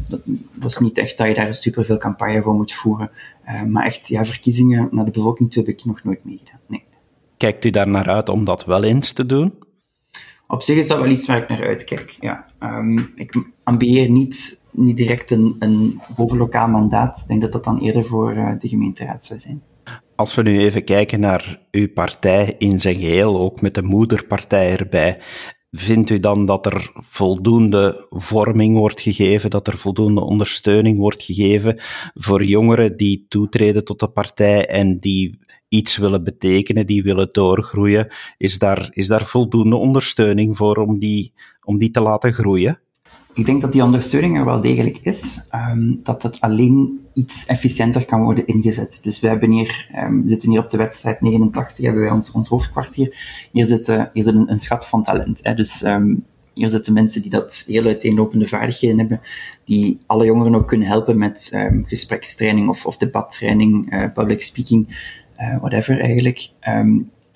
dat, 0.08 0.22
dat, 0.54 0.72
is 0.72 0.78
niet 0.78 0.98
echt 0.98 1.18
dat 1.18 1.28
je 1.28 1.34
daar 1.34 1.54
superveel 1.54 1.98
campagne 1.98 2.42
voor 2.42 2.54
moet 2.54 2.74
voeren. 2.74 3.12
Uh, 3.48 3.64
maar 3.64 3.86
echt, 3.86 4.08
ja, 4.08 4.26
verkiezingen 4.26 4.88
naar 4.92 5.06
de 5.06 5.12
bevolking 5.12 5.52
toe 5.52 5.64
heb 5.64 5.74
ik 5.74 5.86
nog 5.86 6.04
nooit 6.04 6.24
meegedaan. 6.24 6.60
Nee. 6.68 6.84
Kijkt 7.38 7.66
u 7.66 7.70
daar 7.70 7.90
naar 7.90 8.10
uit 8.10 8.30
om 8.30 8.46
dat 8.46 8.66
wel 8.66 8.84
eens 8.84 9.12
te 9.12 9.26
doen? 9.26 9.54
Op 10.48 10.62
zich 10.62 10.78
is 10.78 10.88
dat 10.88 11.00
wel 11.00 11.10
iets 11.10 11.28
waar 11.28 11.38
ik 11.38 11.50
naar 11.50 11.68
uitkijk, 11.68 12.18
ja. 12.20 12.46
Um, 12.60 13.12
ik 13.16 13.54
ambieer 13.66 14.10
niet, 14.10 14.68
niet 14.72 14.98
direct 14.98 15.32
een, 15.32 15.56
een 15.60 16.02
bovenlokaal 16.16 16.68
mandaat. 16.68 17.20
Ik 17.22 17.28
denk 17.28 17.42
dat 17.42 17.52
dat 17.52 17.64
dan 17.64 17.80
eerder 17.80 18.06
voor 18.06 18.34
uh, 18.34 18.52
de 18.60 18.68
gemeenteraad 18.68 19.26
zou 19.26 19.40
zijn. 19.40 19.62
Als 20.16 20.36
we 20.36 20.42
nu 20.42 20.60
even 20.60 20.84
kijken 20.84 21.20
naar 21.20 21.60
uw 21.72 21.92
partij 21.94 22.56
in 22.58 22.80
zijn 22.80 22.96
geheel, 22.96 23.40
ook 23.40 23.62
met 23.62 23.74
de 23.74 23.84
moederpartij 23.84 24.78
erbij, 24.78 25.20
vindt 25.72 26.10
u 26.10 26.20
dan 26.20 26.46
dat 26.46 26.66
er 26.66 26.92
voldoende 26.94 28.08
vorming 28.10 28.78
wordt 28.78 29.02
gegeven, 29.02 29.50
dat 29.50 29.68
er 29.68 29.78
voldoende 29.78 30.22
ondersteuning 30.22 30.98
wordt 30.98 31.24
gegeven 31.24 31.80
voor 32.14 32.44
jongeren 32.44 32.98
die 32.98 33.26
toetreden 33.28 33.86
tot 33.86 34.00
de 34.00 34.08
partij 34.08 34.68
en 34.68 35.00
die 35.00 35.40
iets 35.68 35.98
willen 35.98 36.24
betekenen, 36.24 36.86
die 36.86 37.04
willen 37.04 37.30
doorgroeien, 37.32 38.14
is 38.38 38.60
daar, 38.60 38.88
is 38.92 39.08
daar 39.08 39.26
voldoende 39.26 39.76
ondersteuning 39.76 40.58
voor 40.58 40.78
om 40.78 41.00
die, 41.00 41.34
om 41.64 41.78
die 41.78 41.92
te 41.92 42.02
laten 42.02 42.34
groeien? 42.34 42.80
Ik 43.36 43.46
denk 43.46 43.62
dat 43.62 43.72
die 43.72 43.84
ondersteuning 43.84 44.38
er 44.38 44.46
wel 44.46 44.62
degelijk 44.62 44.98
is, 45.02 45.48
um, 45.72 46.00
dat 46.04 46.24
het 46.24 46.42
alleen 46.42 47.00
iets 47.14 47.46
efficiënter 47.46 48.06
kan 48.06 48.24
worden 48.24 48.48
ingezet. 48.48 49.00
Dus 49.02 49.20
we 49.20 49.28
hebben 49.28 49.52
hier, 49.52 49.90
um, 49.96 50.28
zitten 50.28 50.50
hier 50.50 50.60
op 50.60 50.70
de 50.70 50.78
wedstrijd 50.78 51.22
89, 51.22 51.86
hebben 51.86 52.04
wij 52.04 52.12
ons, 52.12 52.48
hoofdkwartier. 52.48 53.18
Hier 53.52 53.68
zit, 53.68 53.88
een, 53.88 54.52
een 54.52 54.60
schat 54.60 54.88
van 54.88 55.04
talent. 55.04 55.40
Hè. 55.44 55.54
Dus 55.54 55.84
um, 55.84 56.26
hier 56.54 56.70
zitten 56.70 56.94
mensen 56.94 57.22
die 57.22 57.32
dat 57.32 57.64
heel 57.68 57.86
uiteenlopende 57.86 58.48
vaardigheden 58.48 58.98
hebben, 58.98 59.22
die 59.66 60.00
alle 60.06 60.26
jongeren 60.26 60.56
ook 60.56 60.68
kunnen 60.68 60.88
helpen 60.88 61.18
met 61.18 61.52
gesprekstraining 61.84 62.70
of, 62.70 62.86
of 62.86 62.98
debattraining, 62.98 63.94
uh, 63.94 64.04
public 64.14 64.42
speaking 64.42 64.88
uh, 65.40 65.58
whatever 65.58 66.00
eigenlijk, 66.00 66.50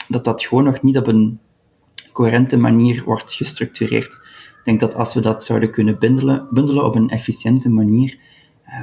dat 0.08 0.26
dat 0.26 0.44
gewoon 0.44 0.64
nog 0.64 0.82
niet 0.82 0.98
op 0.98 1.08
een 1.08 1.40
coherente 2.12 2.58
manier 2.58 3.04
wordt 3.06 3.34
gestructureerd. 3.34 4.28
Ik 4.70 4.80
denk 4.80 4.92
dat 4.92 5.00
als 5.00 5.14
we 5.14 5.22
dat 5.22 5.44
zouden 5.44 5.72
kunnen 5.72 6.00
bundelen, 6.00 6.48
bundelen 6.52 6.86
op 6.86 6.96
een 6.96 7.10
efficiënte 7.10 7.70
manier, 7.70 8.20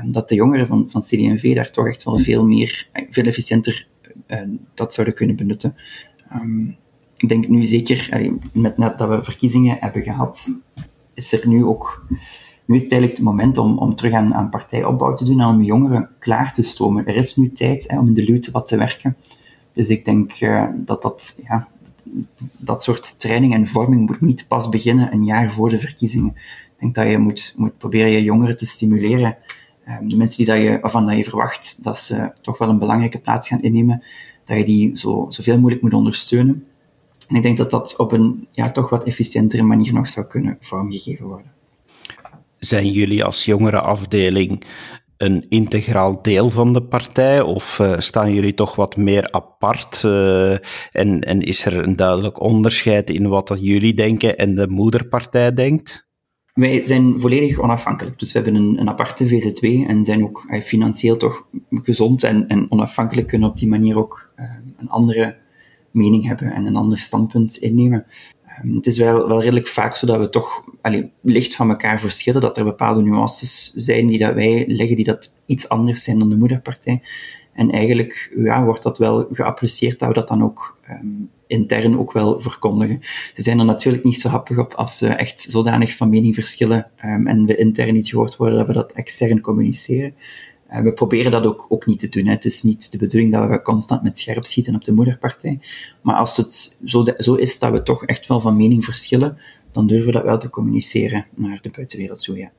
um, 0.02 0.12
dat 0.12 0.28
de 0.28 0.34
jongeren 0.34 0.66
van, 0.66 0.90
van 0.90 1.00
CD&V 1.00 1.54
daar 1.54 1.70
toch 1.70 1.86
echt 1.86 2.04
wel 2.04 2.18
veel 2.18 2.46
meer, 2.46 2.88
veel 3.10 3.24
efficiënter 3.24 3.88
uh, 4.28 4.40
dat 4.74 4.94
zouden 4.94 5.16
kunnen 5.16 5.36
benutten. 5.36 5.76
Um, 6.32 6.76
ik 7.16 7.28
denk 7.28 7.48
nu 7.48 7.64
zeker, 7.64 8.30
met 8.52 8.78
net 8.78 8.98
dat 8.98 9.08
we 9.08 9.24
verkiezingen 9.24 9.76
hebben 9.80 10.02
gehad, 10.02 10.48
is 11.14 11.32
er 11.32 11.48
nu 11.48 11.64
ook 11.64 12.06
nu 12.64 12.76
is 12.76 12.82
het 12.82 12.92
eigenlijk 12.92 13.20
het 13.20 13.30
moment 13.30 13.58
om, 13.58 13.78
om 13.78 13.94
terug 13.94 14.12
aan, 14.12 14.34
aan 14.34 14.50
partijopbouw 14.50 15.14
te 15.14 15.24
doen 15.24 15.40
en 15.40 15.46
om 15.46 15.62
jongeren 15.62 16.08
klaar 16.18 16.52
te 16.52 16.62
stomen. 16.62 17.06
Er 17.06 17.16
is 17.16 17.36
nu 17.36 17.52
tijd 17.52 17.90
hè, 17.90 17.98
om 17.98 18.06
in 18.06 18.14
de 18.14 18.24
luwte 18.24 18.50
wat 18.50 18.66
te 18.66 18.76
werken. 18.76 19.16
Dus 19.72 19.88
ik 19.88 20.04
denk 20.04 20.40
uh, 20.40 20.68
dat 20.76 21.02
dat, 21.02 21.40
ja, 21.48 21.68
dat 22.58 22.82
soort 22.82 23.20
training 23.20 23.54
en 23.54 23.66
vorming 23.66 24.06
moet 24.06 24.20
niet 24.20 24.48
pas 24.48 24.68
beginnen 24.68 25.12
een 25.12 25.24
jaar 25.24 25.52
voor 25.52 25.68
de 25.68 25.80
verkiezingen. 25.80 26.34
Ik 26.36 26.80
denk 26.80 26.94
dat 26.94 27.08
je 27.08 27.18
moet, 27.18 27.54
moet 27.56 27.78
proberen 27.78 28.10
je 28.10 28.22
jongeren 28.22 28.56
te 28.56 28.66
stimuleren. 28.66 29.36
Um, 29.88 30.08
de 30.08 30.16
mensen 30.16 30.44
die 30.44 30.54
dat 30.54 30.62
je, 30.62 30.78
waarvan 30.80 31.06
dat 31.06 31.16
je 31.16 31.24
verwacht 31.24 31.84
dat 31.84 32.00
ze 32.00 32.32
toch 32.40 32.58
wel 32.58 32.68
een 32.68 32.78
belangrijke 32.78 33.18
plaats 33.18 33.48
gaan 33.48 33.62
innemen, 33.62 34.02
dat 34.44 34.56
je 34.56 34.64
die 34.64 34.98
zo, 34.98 35.26
zoveel 35.28 35.56
mogelijk 35.56 35.82
moet 35.82 35.94
ondersteunen. 35.94 36.66
En 37.28 37.36
ik 37.36 37.42
denk 37.42 37.58
dat 37.58 37.70
dat 37.70 37.96
op 37.96 38.12
een 38.12 38.46
ja, 38.50 38.70
toch 38.70 38.90
wat 38.90 39.04
efficiëntere 39.04 39.62
manier 39.62 39.92
nog 39.92 40.08
zou 40.08 40.26
kunnen 40.26 40.58
vormgegeven 40.60 41.26
worden. 41.26 41.52
Zijn 42.58 42.90
jullie 42.90 43.24
als 43.24 43.44
jongere 43.44 43.80
afdeling 43.80 44.64
een 45.16 45.46
integraal 45.48 46.22
deel 46.22 46.50
van 46.50 46.72
de 46.72 46.82
partij 46.82 47.40
of 47.40 47.78
uh, 47.78 47.98
staan 47.98 48.34
jullie 48.34 48.54
toch 48.54 48.74
wat 48.74 48.96
meer 48.96 49.30
apart 49.30 50.02
uh, 50.04 50.52
en, 50.92 51.20
en 51.20 51.40
is 51.40 51.64
er 51.64 51.78
een 51.78 51.96
duidelijk 51.96 52.40
onderscheid 52.40 53.10
in 53.10 53.28
wat 53.28 53.56
jullie 53.60 53.94
denken 53.94 54.36
en 54.36 54.54
de 54.54 54.68
moederpartij 54.68 55.52
denkt? 55.52 56.08
Wij 56.52 56.86
zijn 56.86 57.20
volledig 57.20 57.58
onafhankelijk, 57.58 58.18
dus 58.18 58.32
we 58.32 58.40
hebben 58.40 58.62
een, 58.62 58.80
een 58.80 58.88
aparte 58.88 59.28
VZW 59.28 59.64
en 59.64 60.04
zijn 60.04 60.24
ook 60.24 60.46
uh, 60.48 60.62
financieel 60.62 61.16
toch 61.16 61.46
gezond 61.70 62.22
en, 62.22 62.46
en 62.48 62.70
onafhankelijk 62.70 63.26
kunnen 63.26 63.48
op 63.48 63.56
die 63.56 63.68
manier 63.68 63.96
ook 63.96 64.32
een 64.76 64.88
andere 64.88 65.36
mening 65.90 66.26
hebben 66.26 66.52
en 66.52 66.66
een 66.66 66.76
ander 66.76 66.98
standpunt 66.98 67.56
innemen. 67.56 68.06
Ehm, 68.62 68.74
het 68.74 68.86
is 68.86 68.98
wel, 68.98 69.28
wel 69.28 69.40
redelijk 69.40 69.68
vaak 69.68 69.96
zo 69.96 70.06
dat 70.06 70.18
we 70.18 70.28
toch 70.28 70.64
licht 71.20 71.54
van 71.54 71.70
elkaar 71.70 72.00
verschillen, 72.00 72.40
dat 72.40 72.58
er 72.58 72.64
bepaalde 72.64 73.02
nuances 73.02 73.72
zijn 73.72 74.06
die 74.06 74.18
dat 74.18 74.34
wij 74.34 74.64
leggen, 74.68 74.96
die 74.96 75.04
dat 75.04 75.34
iets 75.46 75.68
anders 75.68 76.04
zijn 76.04 76.18
dan 76.18 76.30
de 76.30 76.36
moederpartij. 76.36 77.02
En 77.52 77.70
eigenlijk 77.70 78.34
ja, 78.36 78.64
wordt 78.64 78.82
dat 78.82 78.98
wel 78.98 79.28
geapprecieerd 79.32 79.98
dat 79.98 80.08
we 80.08 80.14
dat 80.14 80.28
dan 80.28 80.42
ook 80.42 80.78
um, 80.90 81.30
intern 81.46 81.98
ook 81.98 82.12
wel 82.12 82.40
verkondigen. 82.40 83.00
Ze 83.34 83.42
zijn 83.42 83.58
er 83.58 83.64
natuurlijk 83.64 84.04
niet 84.04 84.20
zo 84.20 84.28
happig 84.28 84.58
op 84.58 84.74
als 84.74 85.00
we 85.00 85.08
echt 85.08 85.46
zodanig 85.48 85.96
van 85.96 86.08
mening 86.08 86.34
verschillen 86.34 86.90
um, 87.04 87.26
en 87.26 87.46
we 87.46 87.56
intern 87.56 87.92
niet 87.92 88.08
gehoord 88.08 88.36
worden 88.36 88.58
dat 88.58 88.66
we 88.66 88.72
dat 88.72 88.92
extern 88.92 89.40
communiceren. 89.40 90.14
Uh, 90.70 90.80
we 90.80 90.92
proberen 90.92 91.30
dat 91.30 91.44
ook, 91.44 91.66
ook 91.68 91.86
niet 91.86 91.98
te 91.98 92.08
doen. 92.08 92.26
Hè. 92.26 92.32
Het 92.32 92.44
is 92.44 92.62
niet 92.62 92.92
de 92.92 92.98
bedoeling 92.98 93.32
dat 93.32 93.48
we 93.48 93.62
constant 93.62 94.02
met 94.02 94.18
scherp 94.18 94.44
schieten 94.44 94.74
op 94.74 94.84
de 94.84 94.92
moederpartij. 94.92 95.60
Maar 96.02 96.16
als 96.16 96.36
het 96.36 96.80
zo, 96.84 97.04
zo 97.18 97.34
is 97.34 97.58
dat 97.58 97.72
we 97.72 97.82
toch 97.82 98.04
echt 98.04 98.26
wel 98.26 98.40
van 98.40 98.56
mening 98.56 98.84
verschillen, 98.84 99.38
dan 99.72 99.86
durven 99.86 100.06
we 100.06 100.12
dat 100.12 100.24
wel 100.24 100.38
te 100.38 100.50
communiceren 100.50 101.26
naar 101.34 101.58
de 101.62 101.70
buitenwereld 101.70 102.22
toe, 102.22 102.36
ja. 102.36 102.50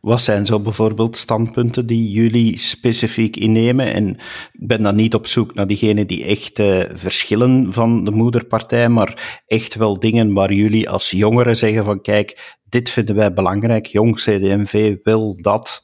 Wat 0.00 0.22
zijn 0.22 0.46
zo 0.46 0.60
bijvoorbeeld 0.60 1.16
standpunten 1.16 1.86
die 1.86 2.10
jullie 2.10 2.58
specifiek 2.58 3.36
innemen? 3.36 3.92
En 3.92 4.08
ik 4.52 4.66
ben 4.66 4.82
dan 4.82 4.96
niet 4.96 5.14
op 5.14 5.26
zoek 5.26 5.54
naar 5.54 5.66
diegenen 5.66 6.06
die 6.06 6.24
echt 6.24 6.58
uh, 6.58 6.80
verschillen 6.94 7.72
van 7.72 8.04
de 8.04 8.10
moederpartij, 8.10 8.88
maar 8.88 9.42
echt 9.46 9.74
wel 9.74 9.98
dingen 9.98 10.32
waar 10.32 10.52
jullie 10.52 10.90
als 10.90 11.10
jongeren 11.10 11.56
zeggen 11.56 11.84
van 11.84 12.00
kijk, 12.00 12.58
dit 12.64 12.90
vinden 12.90 13.14
wij 13.14 13.32
belangrijk, 13.32 13.86
jong 13.86 14.16
CDMV 14.16 14.96
wil 15.02 15.36
dat. 15.40 15.82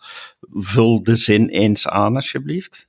Vul 0.53 1.03
de 1.03 1.17
zin 1.17 1.49
eens 1.49 1.89
aan, 1.89 2.15
alsjeblieft. 2.15 2.87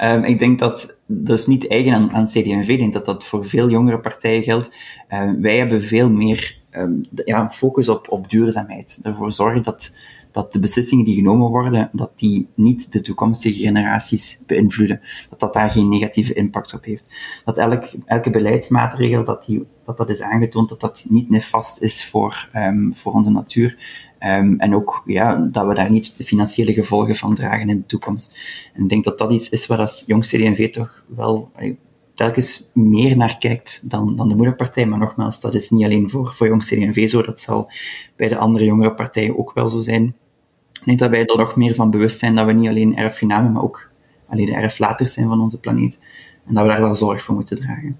Um, 0.00 0.24
ik 0.24 0.38
denk 0.38 0.58
dat, 0.58 1.00
dat 1.06 1.38
is 1.38 1.46
niet 1.46 1.68
eigen 1.68 1.92
aan, 1.92 2.12
aan 2.12 2.24
CD&V, 2.24 2.68
ik 2.68 2.78
denk 2.78 2.92
dat 2.92 3.04
dat 3.04 3.24
voor 3.24 3.46
veel 3.48 3.70
jongere 3.70 4.00
partijen 4.00 4.42
geldt. 4.42 4.74
Um, 5.08 5.40
wij 5.40 5.56
hebben 5.56 5.82
veel 5.82 6.10
meer 6.10 6.56
um, 6.70 7.00
ja, 7.24 7.50
focus 7.50 7.88
op, 7.88 8.10
op 8.10 8.30
duurzaamheid. 8.30 8.98
Ervoor 9.02 9.32
zorgen 9.32 9.62
dat, 9.62 9.96
dat 10.32 10.52
de 10.52 10.58
beslissingen 10.58 11.04
die 11.04 11.14
genomen 11.14 11.48
worden, 11.48 11.90
dat 11.92 12.18
die 12.18 12.48
niet 12.54 12.92
de 12.92 13.00
toekomstige 13.00 13.58
generaties 13.58 14.42
beïnvloeden. 14.46 15.00
Dat 15.30 15.40
dat 15.40 15.52
daar 15.52 15.70
geen 15.70 15.88
negatieve 15.88 16.34
impact 16.34 16.74
op 16.74 16.84
heeft. 16.84 17.12
Dat 17.44 17.58
elk, 17.58 17.84
elke 18.04 18.30
beleidsmaatregel, 18.30 19.24
dat, 19.24 19.44
die, 19.44 19.64
dat 19.84 19.96
dat 19.96 20.10
is 20.10 20.20
aangetoond, 20.20 20.68
dat 20.68 20.80
dat 20.80 21.06
niet 21.08 21.30
nefast 21.30 21.82
is 21.82 22.04
voor, 22.04 22.50
voor 22.92 23.12
onze 23.12 23.30
natuur. 23.30 23.76
Um, 24.26 24.60
en 24.60 24.74
ook 24.74 25.02
ja, 25.06 25.48
dat 25.52 25.66
we 25.66 25.74
daar 25.74 25.90
niet 25.90 26.16
de 26.16 26.24
financiële 26.24 26.72
gevolgen 26.72 27.16
van 27.16 27.34
dragen 27.34 27.68
in 27.68 27.76
de 27.76 27.86
toekomst. 27.86 28.38
En 28.74 28.82
ik 28.82 28.88
denk 28.88 29.04
dat 29.04 29.18
dat 29.18 29.32
iets 29.32 29.48
is 29.48 29.66
waar 29.66 29.78
als 29.78 30.04
jong 30.06 30.22
CD&V 30.22 30.70
toch 30.70 31.04
wel 31.08 31.52
telkens 32.14 32.70
meer 32.74 33.16
naar 33.16 33.38
kijkt 33.38 33.90
dan, 33.90 34.16
dan 34.16 34.28
de 34.28 34.34
moederpartij. 34.34 34.86
Maar 34.86 34.98
nogmaals, 34.98 35.40
dat 35.40 35.54
is 35.54 35.70
niet 35.70 35.84
alleen 35.84 36.10
voor, 36.10 36.34
voor 36.34 36.46
jong 36.46 36.64
CD&V 36.64 37.08
zo, 37.08 37.22
dat 37.22 37.40
zal 37.40 37.70
bij 38.16 38.28
de 38.28 38.38
andere 38.38 38.64
jongere 38.64 38.94
partijen 38.94 39.38
ook 39.38 39.52
wel 39.54 39.70
zo 39.70 39.80
zijn. 39.80 40.16
Ik 40.72 40.84
denk 40.84 40.98
dat 40.98 41.10
wij 41.10 41.26
er 41.26 41.36
nog 41.36 41.56
meer 41.56 41.74
van 41.74 41.90
bewust 41.90 42.18
zijn 42.18 42.34
dat 42.34 42.46
we 42.46 42.52
niet 42.52 42.68
alleen 42.68 42.96
erfgenamen, 42.96 43.52
maar 43.52 43.62
ook 43.62 43.90
alleen 44.28 44.46
de 44.46 44.54
erflaters 44.54 45.12
zijn 45.12 45.28
van 45.28 45.40
onze 45.40 45.60
planeet. 45.60 45.98
En 46.46 46.54
dat 46.54 46.62
we 46.62 46.70
daar 46.70 46.80
wel 46.80 46.94
zorg 46.94 47.22
voor 47.22 47.34
moeten 47.34 47.56
dragen. 47.56 47.98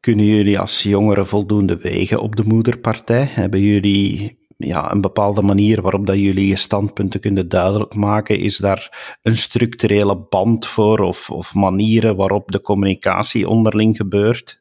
Kunnen 0.00 0.24
jullie 0.24 0.58
als 0.58 0.82
jongeren 0.82 1.26
voldoende 1.26 1.76
wegen 1.76 2.18
op 2.18 2.36
de 2.36 2.44
moederpartij? 2.46 3.28
Hebben 3.30 3.60
jullie 3.60 4.38
ja, 4.56 4.92
een 4.92 5.00
bepaalde 5.00 5.42
manier 5.42 5.82
waarop 5.82 6.06
dat 6.06 6.16
jullie 6.16 6.48
je 6.48 6.56
standpunten 6.56 7.20
kunnen 7.20 7.48
duidelijk 7.48 7.94
maken? 7.94 8.38
Is 8.38 8.56
daar 8.56 9.16
een 9.22 9.36
structurele 9.36 10.16
band 10.16 10.66
voor 10.66 10.98
of, 10.98 11.30
of 11.30 11.54
manieren 11.54 12.16
waarop 12.16 12.50
de 12.50 12.60
communicatie 12.60 13.48
onderling 13.48 13.96
gebeurt? 13.96 14.60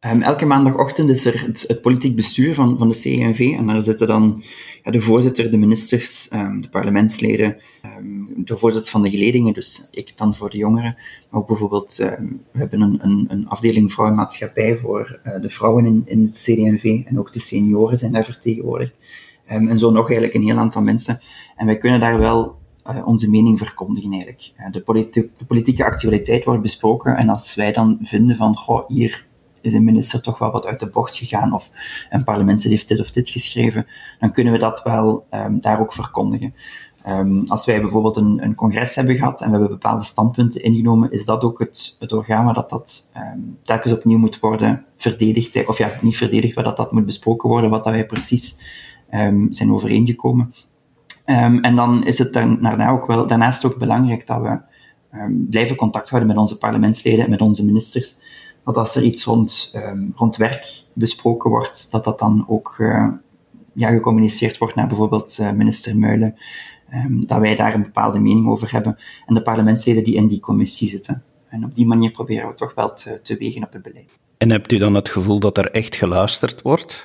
Um, 0.00 0.22
elke 0.22 0.46
maandagochtend 0.46 1.10
is 1.10 1.26
er 1.26 1.42
het, 1.46 1.78
politiek 1.82 2.16
bestuur 2.16 2.54
van, 2.54 2.78
van 2.78 2.88
de 2.88 2.94
CNV 2.94 3.54
en 3.58 3.66
daar 3.66 3.82
zitten 3.82 4.06
dan 4.06 4.42
ja, 4.84 4.90
de 4.90 5.00
voorzitter, 5.00 5.50
de 5.50 5.58
ministers, 5.58 6.32
um, 6.32 6.60
de 6.60 6.68
parlementsleden, 6.68 7.56
um, 7.98 8.28
de 8.36 8.56
voorzitter 8.56 8.92
van 8.92 9.02
de 9.02 9.10
geledingen, 9.10 9.52
dus 9.52 9.88
ik 9.90 10.12
dan 10.16 10.34
voor 10.34 10.50
de 10.50 10.56
jongeren, 10.56 10.96
maar 11.30 11.40
ook 11.40 11.46
bijvoorbeeld, 11.46 11.96
we 11.96 12.58
hebben 12.58 12.80
een, 12.80 12.98
een, 13.02 13.24
een 13.28 13.48
afdeling 13.48 13.92
vrouwenmaatschappij 13.92 14.76
voor 14.76 15.20
uh, 15.26 15.40
de 15.40 15.50
vrouwen 15.50 15.86
in, 15.86 16.02
in 16.04 16.22
het 16.22 16.42
CDMV 16.42 17.02
en 17.04 17.18
ook 17.18 17.32
de 17.32 17.40
senioren 17.40 17.98
zijn 17.98 18.12
daar 18.12 18.24
vertegenwoordigd. 18.24 18.92
Um, 19.52 19.68
en 19.68 19.78
zo 19.78 19.90
nog 19.90 20.04
eigenlijk 20.04 20.34
een 20.34 20.42
heel 20.42 20.58
aantal 20.58 20.82
mensen. 20.82 21.20
En 21.56 21.66
wij 21.66 21.78
kunnen 21.78 22.00
daar 22.00 22.18
wel 22.18 22.56
uh, 22.90 23.06
onze 23.06 23.30
mening 23.30 23.58
verkondigen 23.58 24.12
eigenlijk. 24.12 24.52
Uh, 24.58 24.72
de, 24.72 24.80
politi 24.80 25.30
de, 25.38 25.44
politieke 25.44 25.84
actualiteit 25.84 26.44
wordt 26.44 26.62
besproken 26.62 27.16
en 27.16 27.28
als 27.28 27.54
wij 27.54 27.72
dan 27.72 27.98
vinden 28.02 28.36
van, 28.36 28.56
goh, 28.56 28.88
hier 28.88 29.26
is 29.60 29.74
een 29.74 29.84
minister 29.84 30.22
toch 30.22 30.38
wel 30.38 30.50
wat 30.50 30.66
uit 30.66 30.80
de 30.80 30.90
bocht 30.90 31.16
gegaan 31.16 31.52
of 31.52 31.70
een 32.10 32.24
parlementslid 32.24 32.72
heeft 32.72 32.88
dit 32.88 33.00
of 33.00 33.10
dit 33.10 33.28
geschreven, 33.28 33.86
dan 34.18 34.32
kunnen 34.32 34.52
we 34.52 34.58
dat 34.58 34.82
wel 34.82 35.26
um, 35.30 35.60
daar 35.60 35.80
ook 35.80 35.92
verkondigen. 35.92 36.54
Um, 37.08 37.44
als 37.46 37.66
wij 37.66 37.80
bijvoorbeeld 37.80 38.16
een, 38.16 38.42
een, 38.42 38.54
congres 38.54 38.94
hebben 38.94 39.16
gehad 39.16 39.40
en 39.40 39.46
we 39.46 39.52
hebben 39.52 39.70
bepaalde 39.70 40.04
standpunten 40.04 40.62
ingenomen, 40.62 41.12
is 41.12 41.24
dat 41.24 41.42
ook 41.42 41.58
het, 41.58 41.96
het 41.98 42.12
orgaan 42.12 42.54
dat, 42.54 42.70
dat 42.70 43.12
telkens 43.62 43.92
opnieuw 43.92 44.18
moet 44.18 44.40
worden 44.40 44.84
verdedigd, 44.96 45.66
of 45.66 45.78
ja, 45.78 45.90
niet 46.00 46.16
verdedigd, 46.16 46.54
maar 46.54 46.64
dat 46.64 46.76
dat 46.76 46.92
moet 46.92 47.06
besproken 47.06 47.48
worden, 47.48 47.70
wat 47.70 47.84
dat 47.84 47.92
wij 47.92 48.06
precies 48.06 48.58
um, 49.14 49.52
zijn 49.52 49.72
overeengekomen. 49.72 50.54
Um, 51.26 51.64
en 51.64 51.76
dan 51.76 52.06
is 52.06 52.18
het 52.18 52.38
ook 52.88 53.06
wel, 53.06 53.26
daarnaast 53.26 53.64
ook 53.64 53.78
belangrijk 53.78 54.26
dat 54.26 54.40
we 54.40 54.58
um, 55.18 55.46
blijven 55.50 55.76
contact 55.76 56.08
houden 56.08 56.28
met 56.28 56.38
onze 56.40 56.58
parlementsleden 56.58 57.24
en 57.24 57.30
met 57.30 57.40
onze 57.40 57.64
ministers. 57.64 58.14
Dat 58.64 58.76
als 58.76 58.96
er 58.96 59.02
iets 59.02 59.24
rond, 59.24 60.36
werk 60.36 60.82
besproken 60.92 61.50
wordt, 61.50 61.90
dat 61.90 62.04
dat 62.04 62.18
dan 62.18 62.44
ook 62.48 62.76
uh, 62.78 63.08
ja, 63.72 63.90
gecommuniceerd 63.90 64.58
wordt 64.58 64.74
naar 64.74 64.86
bijvoorbeeld 64.86 65.38
uh, 65.40 65.50
minister 65.50 65.98
Muilen. 65.98 66.34
dat 67.26 67.38
wij 67.38 67.56
daar 67.56 67.74
een 67.74 67.82
bepaalde 67.82 68.18
mening 68.18 68.48
over 68.48 68.72
hebben. 68.72 68.98
En 69.26 69.34
de 69.34 69.42
parlementsleden 69.42 70.04
die 70.04 70.14
in 70.14 70.26
die 70.26 70.40
commissie 70.40 70.88
zitten. 70.88 71.22
En 71.48 71.64
op 71.64 71.74
die 71.74 71.86
manier 71.86 72.10
proberen 72.10 72.48
we 72.48 72.54
toch 72.54 72.74
wel 72.74 72.94
te, 72.94 73.20
te 73.22 73.36
wegen 73.36 73.64
op 73.64 73.72
het 73.72 73.82
beleid. 73.82 74.18
En 74.38 74.50
hebt 74.50 74.72
u 74.72 74.78
dan 74.78 74.94
het 74.94 75.08
gevoel 75.08 75.38
dat 75.38 75.58
er 75.58 75.70
echt 75.70 75.96
geluisterd 75.96 76.62
wordt? 76.62 77.04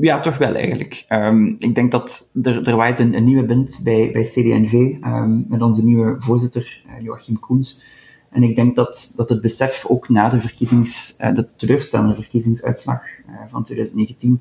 Ja, 0.00 0.20
toch 0.20 0.38
wel 0.38 0.54
eigenlijk. 0.54 1.04
Um, 1.08 1.56
ik 1.58 1.74
denk 1.74 1.90
dat 1.90 2.30
er, 2.42 2.68
er 2.68 2.76
waait 2.76 2.98
een, 2.98 3.16
een 3.16 3.24
nieuwe 3.24 3.46
wind 3.46 3.80
bij, 3.84 4.10
bij 4.12 4.22
CD&V 4.22 4.72
ehm, 5.00 5.48
met 5.48 5.62
onze 5.62 5.84
nieuwe 5.84 6.14
voorzitter 6.18 6.82
uh, 6.86 7.04
Joachim 7.04 7.38
Koens. 7.38 7.84
En 8.30 8.42
ik 8.42 8.56
denk 8.56 8.76
dat, 8.76 9.12
dat 9.16 9.28
het 9.28 9.40
besef 9.40 9.86
ook 9.88 10.08
na 10.08 10.28
de, 10.28 10.40
verkiezings, 10.40 11.16
uh, 11.20 11.34
de 11.34 11.48
teleurstellende 11.56 12.14
verkiezingsuitslag 12.14 13.02
uh, 13.02 13.34
van 13.48 13.64
2019, 13.64 14.40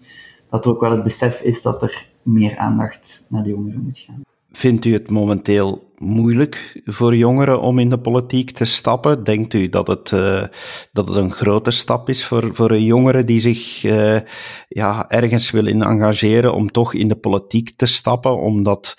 dat 0.50 0.66
er 0.66 0.72
ook 0.72 0.82
wel 0.82 0.92
het 0.92 1.04
besef 1.04 1.42
is 1.42 1.62
dat 1.62 1.82
er 1.82 2.10
meer 2.22 2.58
aandacht 2.58 3.26
naar 3.30 3.44
de 3.44 3.50
jongeren 3.50 3.82
moet 3.84 3.98
gaan. 3.98 4.22
Vindt 4.52 4.86
u 4.86 4.94
het 4.94 5.10
momenteel 5.10 5.85
moeilijk 5.98 6.82
voor 6.86 7.16
jongeren 7.16 7.62
om 7.62 7.80
in 7.80 7.90
de 7.90 8.00
politiek 8.00 8.52
te 8.52 8.66
stappen? 8.66 9.24
Denkt 9.24 9.54
u 9.54 9.70
dat 9.70 9.88
het, 9.88 10.12
uh, 10.12 10.44
dat 10.92 11.08
het 11.08 11.18
een 11.18 11.32
grote 11.32 11.72
stap 11.72 12.10
is 12.10 12.26
voor, 12.26 12.56
voor 12.56 12.72
een 12.72 12.84
jongere 12.84 13.24
die 13.24 13.40
zich 13.40 13.84
uh, 13.84 14.20
ja, 14.68 15.10
ergens 15.10 15.52
wil 15.52 15.68
in 15.68 15.82
engageren 15.82 16.54
om 16.54 16.72
toch 16.72 16.94
in 16.94 17.08
de 17.08 17.16
politiek 17.16 17.76
te 17.76 17.86
stappen, 17.86 18.38
omdat 18.38 18.96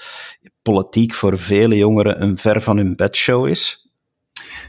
politiek 0.62 1.14
voor 1.14 1.38
vele 1.38 1.76
jongeren 1.76 2.22
een 2.22 2.36
ver 2.36 2.60
van 2.60 2.76
hun 2.76 2.96
bedshow 2.96 3.46
is? 3.46 3.90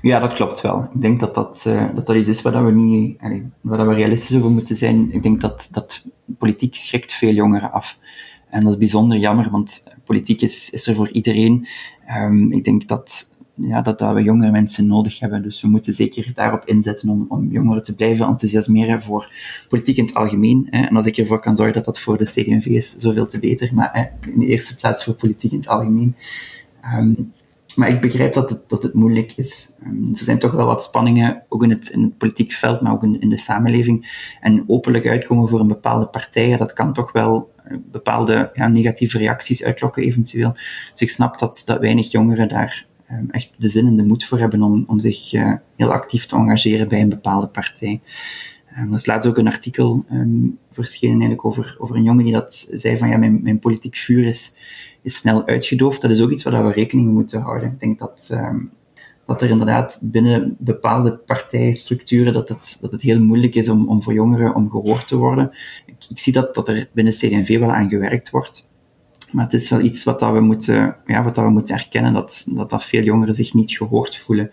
Ja, 0.02 0.20
dat 0.20 0.34
klopt 0.34 0.62
wel. 0.62 0.90
Ik 0.94 1.02
denk 1.02 1.20
dat 1.20 1.36
dat, 1.36 1.66
uh, 1.68 1.86
dat, 1.96 2.06
dat 2.06 2.16
iets 2.16 2.30
is 2.30 2.42
waar 2.42 2.66
we 2.66 2.72
niet, 2.72 3.18
waar 3.62 3.88
we 3.88 3.94
realistisch 3.94 4.38
over 4.38 4.52
moeten 4.52 4.78
zijn. 4.78 5.12
Ik 5.12 5.24
denk 5.24 5.42
dat, 5.42 5.68
dat 5.72 6.06
politiek 6.38 6.76
schrikt 6.76 7.14
veel 7.14 7.34
jongeren 7.34 7.72
af. 7.72 7.98
En 8.50 8.64
dat 8.64 8.72
is 8.72 8.78
bijzonder 8.78 9.18
jammer, 9.18 9.50
want 9.50 9.84
politiek 10.06 10.42
is, 10.42 10.70
is 10.70 10.88
er 10.88 10.96
voor 10.96 11.10
iedereen. 11.10 11.68
Um, 12.16 12.52
ik 12.52 12.64
denk 12.64 12.88
dat, 12.88 13.32
ja, 13.54 13.82
dat, 13.82 14.00
dat 14.00 14.14
we 14.14 14.24
jongere 14.24 14.52
mensen 14.52 14.88
nodig 14.88 15.20
hebben. 15.20 15.44
Dus 15.44 15.62
we 15.62 15.68
moeten 15.68 15.94
zeker 15.94 16.32
daarop 16.34 16.66
inzetten 16.66 17.10
om, 17.10 17.26
om 17.30 17.52
jongeren 17.52 17.84
te 17.84 17.96
blijven 17.96 18.28
enthousiasmeren 18.28 19.02
voor 19.02 19.32
politiek 19.70 19.98
in 19.98 20.06
het 20.06 20.14
algemeen. 20.14 20.68
Hè. 20.70 20.86
En 20.86 20.96
als 20.96 21.06
ik 21.06 21.18
ervoor 21.18 21.40
kan 21.40 21.56
zorgen 21.56 21.76
dat 21.76 21.86
dat 21.86 22.00
voor 22.00 22.18
de 22.18 22.24
CD&V 22.24 22.66
is, 22.66 22.96
zoveel 22.98 23.28
te 23.28 23.40
beter. 23.40 23.74
Maar 23.74 23.90
hè, 23.94 24.30
in 24.32 24.40
de 24.40 24.46
eerste 24.46 24.76
plaats 24.76 25.04
voor 25.04 25.14
politiek 25.14 25.52
in 25.52 25.58
het 25.58 25.68
algemeen. 25.68 26.16
Um, 26.96 27.34
maar 27.78 27.90
ik 27.90 28.02
begrijp 28.02 28.34
dat 28.34 28.50
het, 28.50 28.70
dat 28.70 28.84
het 28.84 28.94
moeilijk 28.94 29.34
is. 29.36 29.72
Um, 29.84 30.10
er 30.12 30.24
zijn 30.24 30.40
toch 30.40 30.52
wel 30.52 30.66
wat 30.66 30.84
spanningen, 30.84 31.44
ook 31.50 31.64
in 31.64 31.70
het, 31.70 31.90
in 31.90 32.04
het 32.04 32.18
politiek 32.18 32.52
veld, 32.52 32.82
maar 32.82 32.92
ook 32.92 33.04
in, 33.04 33.30
de 33.30 33.38
samenleving. 33.38 34.26
En 34.42 34.64
openlijk 34.68 35.08
uitkomen 35.08 35.50
voor 35.50 35.60
een 35.60 35.68
bepaalde 35.68 36.08
partij, 36.08 36.58
dat 36.58 36.74
kan 36.74 36.94
toch 36.94 37.12
wel 37.12 37.54
eh, 37.64 37.78
bepaalde 37.92 38.50
ja, 38.54 38.68
negatieve 38.68 39.18
reacties 39.18 39.64
uitlokken 39.64 40.04
eventueel. 40.04 40.54
Dus 40.92 41.02
ik 41.02 41.10
snap 41.10 41.40
dat, 41.40 41.62
dat 41.66 41.80
weinig 41.80 42.12
jongeren 42.12 42.48
daar 42.48 42.86
um, 43.12 43.28
echt 43.32 43.62
de 43.62 43.70
zin 43.70 43.88
en 43.88 43.96
de 43.96 44.06
moed 44.06 44.26
voor 44.26 44.40
hebben 44.40 44.62
om, 44.62 44.84
om 44.88 45.00
zich 45.00 45.34
uh, 45.34 45.54
heel 45.76 45.92
actief 45.92 46.26
te 46.26 46.36
engageren 46.36 46.88
bij 46.88 47.02
een 47.02 47.10
bepaalde 47.10 47.48
partij. 47.48 48.02
Um, 48.80 48.90
er 48.90 48.98
is 48.98 49.06
laatst 49.06 49.30
ook 49.30 49.38
een 49.38 49.48
artikel 49.48 50.06
verschenen 50.84 51.20
eigenlijk 51.20 51.46
over, 51.46 51.76
over 51.80 51.96
een 51.96 52.04
jongen 52.04 52.24
die 52.24 52.34
dat 52.34 52.68
zei 52.72 52.98
van 52.98 53.10
ja, 53.10 53.18
mijn, 53.18 53.40
mijn 53.44 53.60
politiek 53.60 53.96
vuur 53.96 54.26
is, 54.26 54.60
is 55.02 55.18
snel 55.18 55.46
uitgedoofd. 55.46 56.02
Dat 56.02 56.12
is 56.12 56.22
ook 56.22 56.32
iets 56.32 56.44
waar 56.44 56.66
we 56.66 56.72
rekening 56.72 57.12
moeten 57.12 57.42
houden. 57.42 57.72
Ik 57.72 57.80
denk 57.80 58.00
dat, 58.00 58.30
um, 58.32 58.72
dat 59.26 59.42
er 59.42 59.50
inderdaad 59.50 60.00
binnen 60.02 60.56
bepaalde 60.60 61.18
partijstructuren 61.18 62.34
dat 62.34 62.50
het, 62.50 62.78
dat 62.82 62.92
het 62.92 63.02
heel 63.02 63.22
moeilijk 63.22 63.56
is 63.56 63.70
om, 63.70 63.90
om 63.90 64.04
voor 64.04 64.14
jongeren 64.14 64.56
om 64.56 64.70
gehoord 64.70 65.08
te 65.08 65.18
worden. 65.18 65.52
Ik, 65.86 66.06
ik 66.10 66.20
zie 66.20 66.34
dat, 66.34 66.56
dat 66.56 66.70
er 66.70 66.90
binnen 66.94 67.14
CD&V 67.14 67.60
wel 67.60 67.72
aan 67.72 67.90
gewerkt 67.90 68.30
wordt. 68.30 68.67
Maar 69.32 69.44
het 69.44 69.54
is 69.54 69.70
wel 69.70 69.82
iets 69.82 70.04
wat, 70.04 70.20
dat 70.20 70.32
we, 70.32 70.40
moeten, 70.40 70.96
ja, 71.06 71.24
wat 71.24 71.36
dat 71.36 71.46
we 71.46 71.52
moeten 71.52 71.76
erkennen, 71.76 72.14
dat, 72.14 72.44
dat, 72.48 72.70
dat 72.70 72.84
veel 72.84 73.04
jongeren 73.04 73.34
zich 73.34 73.54
niet 73.54 73.72
gehoord 73.72 74.18
voelen. 74.18 74.52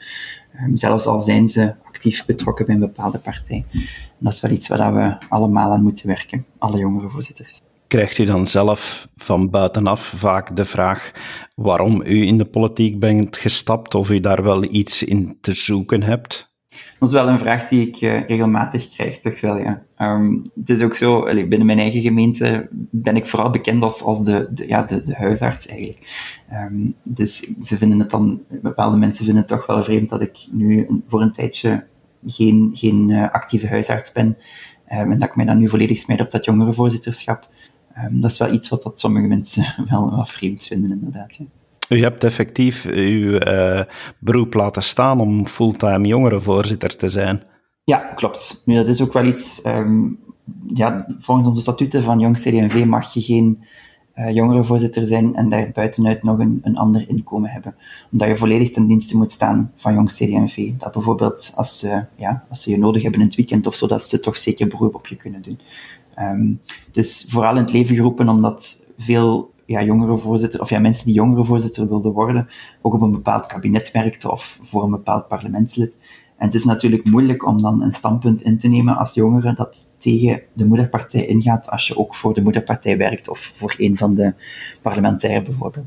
Um, 0.62 0.76
zelfs 0.76 1.06
al 1.06 1.20
zijn 1.20 1.48
ze 1.48 1.74
actief 1.84 2.24
betrokken 2.24 2.66
bij 2.66 2.74
een 2.74 2.80
bepaalde 2.80 3.18
partij. 3.18 3.64
En 3.72 4.18
dat 4.18 4.32
is 4.32 4.40
wel 4.40 4.50
iets 4.50 4.68
waar 4.68 4.94
we 4.94 5.16
allemaal 5.28 5.72
aan 5.72 5.82
moeten 5.82 6.06
werken, 6.06 6.46
alle 6.58 6.78
jongere 6.78 7.08
voorzitters. 7.08 7.60
Krijgt 7.86 8.18
u 8.18 8.24
dan 8.24 8.46
zelf 8.46 9.08
van 9.16 9.50
buitenaf 9.50 10.00
vaak 10.16 10.56
de 10.56 10.64
vraag 10.64 11.10
waarom 11.54 12.02
u 12.04 12.26
in 12.26 12.38
de 12.38 12.44
politiek 12.44 12.98
bent 12.98 13.36
gestapt 13.36 13.94
of 13.94 14.10
u 14.10 14.20
daar 14.20 14.42
wel 14.42 14.64
iets 14.64 15.02
in 15.02 15.38
te 15.40 15.52
zoeken 15.52 16.02
hebt? 16.02 16.52
Dat 16.98 17.08
is 17.08 17.14
wel 17.14 17.28
een 17.28 17.38
vraag 17.38 17.68
die 17.68 17.88
ik 17.88 18.00
uh, 18.00 18.26
regelmatig 18.26 18.88
krijg, 18.88 19.20
toch 19.20 19.40
wel, 19.40 19.58
ja. 19.58 19.82
Um, 19.98 20.42
het 20.54 20.70
is 20.70 20.82
ook 20.82 20.94
zo, 20.94 21.22
binnen 21.22 21.66
mijn 21.66 21.78
eigen 21.78 22.00
gemeente 22.00 22.68
ben 22.90 23.16
ik 23.16 23.26
vooral 23.26 23.50
bekend 23.50 23.82
als, 23.82 24.02
als 24.02 24.24
de, 24.24 24.48
de 24.50 24.68
ja, 24.68 24.82
de, 24.82 25.02
de 25.02 25.14
huisarts, 25.14 25.66
eigenlijk. 25.66 26.32
Um, 26.52 26.94
dus 27.02 27.38
ze 27.60 27.76
vinden 27.76 27.98
het 27.98 28.10
dan, 28.10 28.42
bepaalde 28.48 28.96
mensen 28.96 29.24
vinden 29.24 29.42
het 29.42 29.52
toch 29.52 29.66
wel 29.66 29.84
vreemd 29.84 30.08
dat 30.08 30.22
ik 30.22 30.46
nu 30.50 31.02
voor 31.08 31.22
een 31.22 31.32
tijdje 31.32 31.84
geen, 32.26 32.70
geen 32.74 33.08
uh, 33.08 33.30
actieve 33.30 33.66
huisarts 33.66 34.12
ben. 34.12 34.26
Um, 34.92 35.12
en 35.12 35.18
dat 35.18 35.28
ik 35.28 35.36
mij 35.36 35.44
dan 35.44 35.58
nu 35.58 35.68
volledig 35.68 35.98
smijt 35.98 36.20
op 36.20 36.30
dat 36.30 36.44
jongerenvoorzitterschap. 36.44 37.48
Dat 38.10 38.30
is 38.30 38.38
wel 38.38 38.52
iets 38.52 38.68
wat 38.68 38.82
dat 38.82 39.00
sommige 39.00 39.26
mensen 39.26 39.64
wel 39.90 40.26
vreemd 40.26 40.64
vinden, 40.64 40.90
inderdaad. 40.90 41.36
Ja. 41.36 41.44
U 41.94 42.02
hebt 42.02 42.24
effectief 42.24 42.84
uw 42.84 43.40
uh, 43.40 43.80
beroep 44.18 44.54
laten 44.54 44.82
staan 44.82 45.20
om 45.20 45.46
fulltime 45.46 46.06
jongerenvoorzitter 46.06 46.96
te 46.96 47.08
zijn. 47.08 47.42
Ja, 47.84 47.98
klopt. 47.98 48.62
Nu, 48.64 48.74
dat 48.74 48.88
is 48.88 49.02
ook 49.02 49.12
wel 49.12 49.24
iets... 49.24 49.64
Um, 49.66 50.18
ja, 50.74 51.04
volgens 51.18 51.48
onze 51.48 51.60
statuten 51.60 52.02
van 52.02 52.20
Jong 52.20 52.36
CD&V 52.36 52.84
mag 52.84 53.14
je 53.14 53.20
geen 53.20 53.64
uh, 54.16 54.34
jongerenvoorzitter 54.34 55.06
zijn 55.06 55.34
en 55.34 55.48
daar 55.48 55.70
buitenuit 55.72 56.22
nog 56.22 56.38
een, 56.38 56.60
een 56.62 56.76
ander 56.76 57.08
inkomen 57.08 57.50
hebben. 57.50 57.74
Omdat 58.12 58.28
je 58.28 58.36
volledig 58.36 58.70
ten 58.70 58.86
dienste 58.86 59.16
moet 59.16 59.32
staan 59.32 59.72
van 59.76 59.94
Jong 59.94 60.08
CD&V. 60.08 60.70
Dat 60.78 60.92
bijvoorbeeld 60.92 61.52
als 61.56 61.78
ze, 61.78 62.04
ja, 62.16 62.44
als 62.48 62.62
ze 62.62 62.70
je 62.70 62.78
nodig 62.78 63.02
hebben 63.02 63.20
in 63.20 63.26
het 63.26 63.36
weekend 63.36 63.66
of 63.66 63.74
zo, 63.74 63.86
dat 63.86 64.02
ze 64.02 64.20
toch 64.20 64.36
zeker 64.36 64.68
beroep 64.68 64.94
op 64.94 65.06
je 65.06 65.16
kunnen 65.16 65.42
doen. 65.42 65.58
Um, 66.18 66.60
dus 66.92 67.26
vooral 67.28 67.56
in 67.56 67.62
het 67.62 67.72
leven 67.72 67.94
geroepen 67.94 68.28
omdat 68.28 68.88
veel 68.98 69.52
ja, 69.66 69.82
jongerenvoorzitter, 69.82 70.60
of 70.60 70.70
ja, 70.70 70.78
mensen 70.78 71.06
die 71.06 71.14
jongerenvoorzitter 71.14 71.88
wilden 71.88 72.12
worden, 72.12 72.48
ook 72.82 72.94
op 72.94 73.00
een 73.00 73.10
bepaald 73.10 73.46
kabinet 73.46 73.90
werkten 73.90 74.32
of 74.32 74.58
voor 74.62 74.82
een 74.82 74.90
bepaald 74.90 75.28
parlementslid. 75.28 75.96
En 76.36 76.46
het 76.46 76.54
is 76.54 76.64
natuurlijk 76.64 77.10
moeilijk 77.10 77.46
om 77.46 77.62
dan 77.62 77.82
een 77.82 77.92
standpunt 77.92 78.42
in 78.42 78.58
te 78.58 78.68
nemen 78.68 78.96
als 78.96 79.14
jongere 79.14 79.54
dat 79.54 79.78
tegen 79.98 80.42
de 80.52 80.66
moederpartij 80.66 81.26
ingaat 81.26 81.70
als 81.70 81.86
je 81.86 81.98
ook 81.98 82.14
voor 82.14 82.34
de 82.34 82.42
moederpartij 82.42 82.96
werkt 82.96 83.28
of 83.28 83.52
voor 83.54 83.74
een 83.78 83.96
van 83.96 84.14
de 84.14 84.34
parlementairen 84.82 85.44
bijvoorbeeld. 85.44 85.86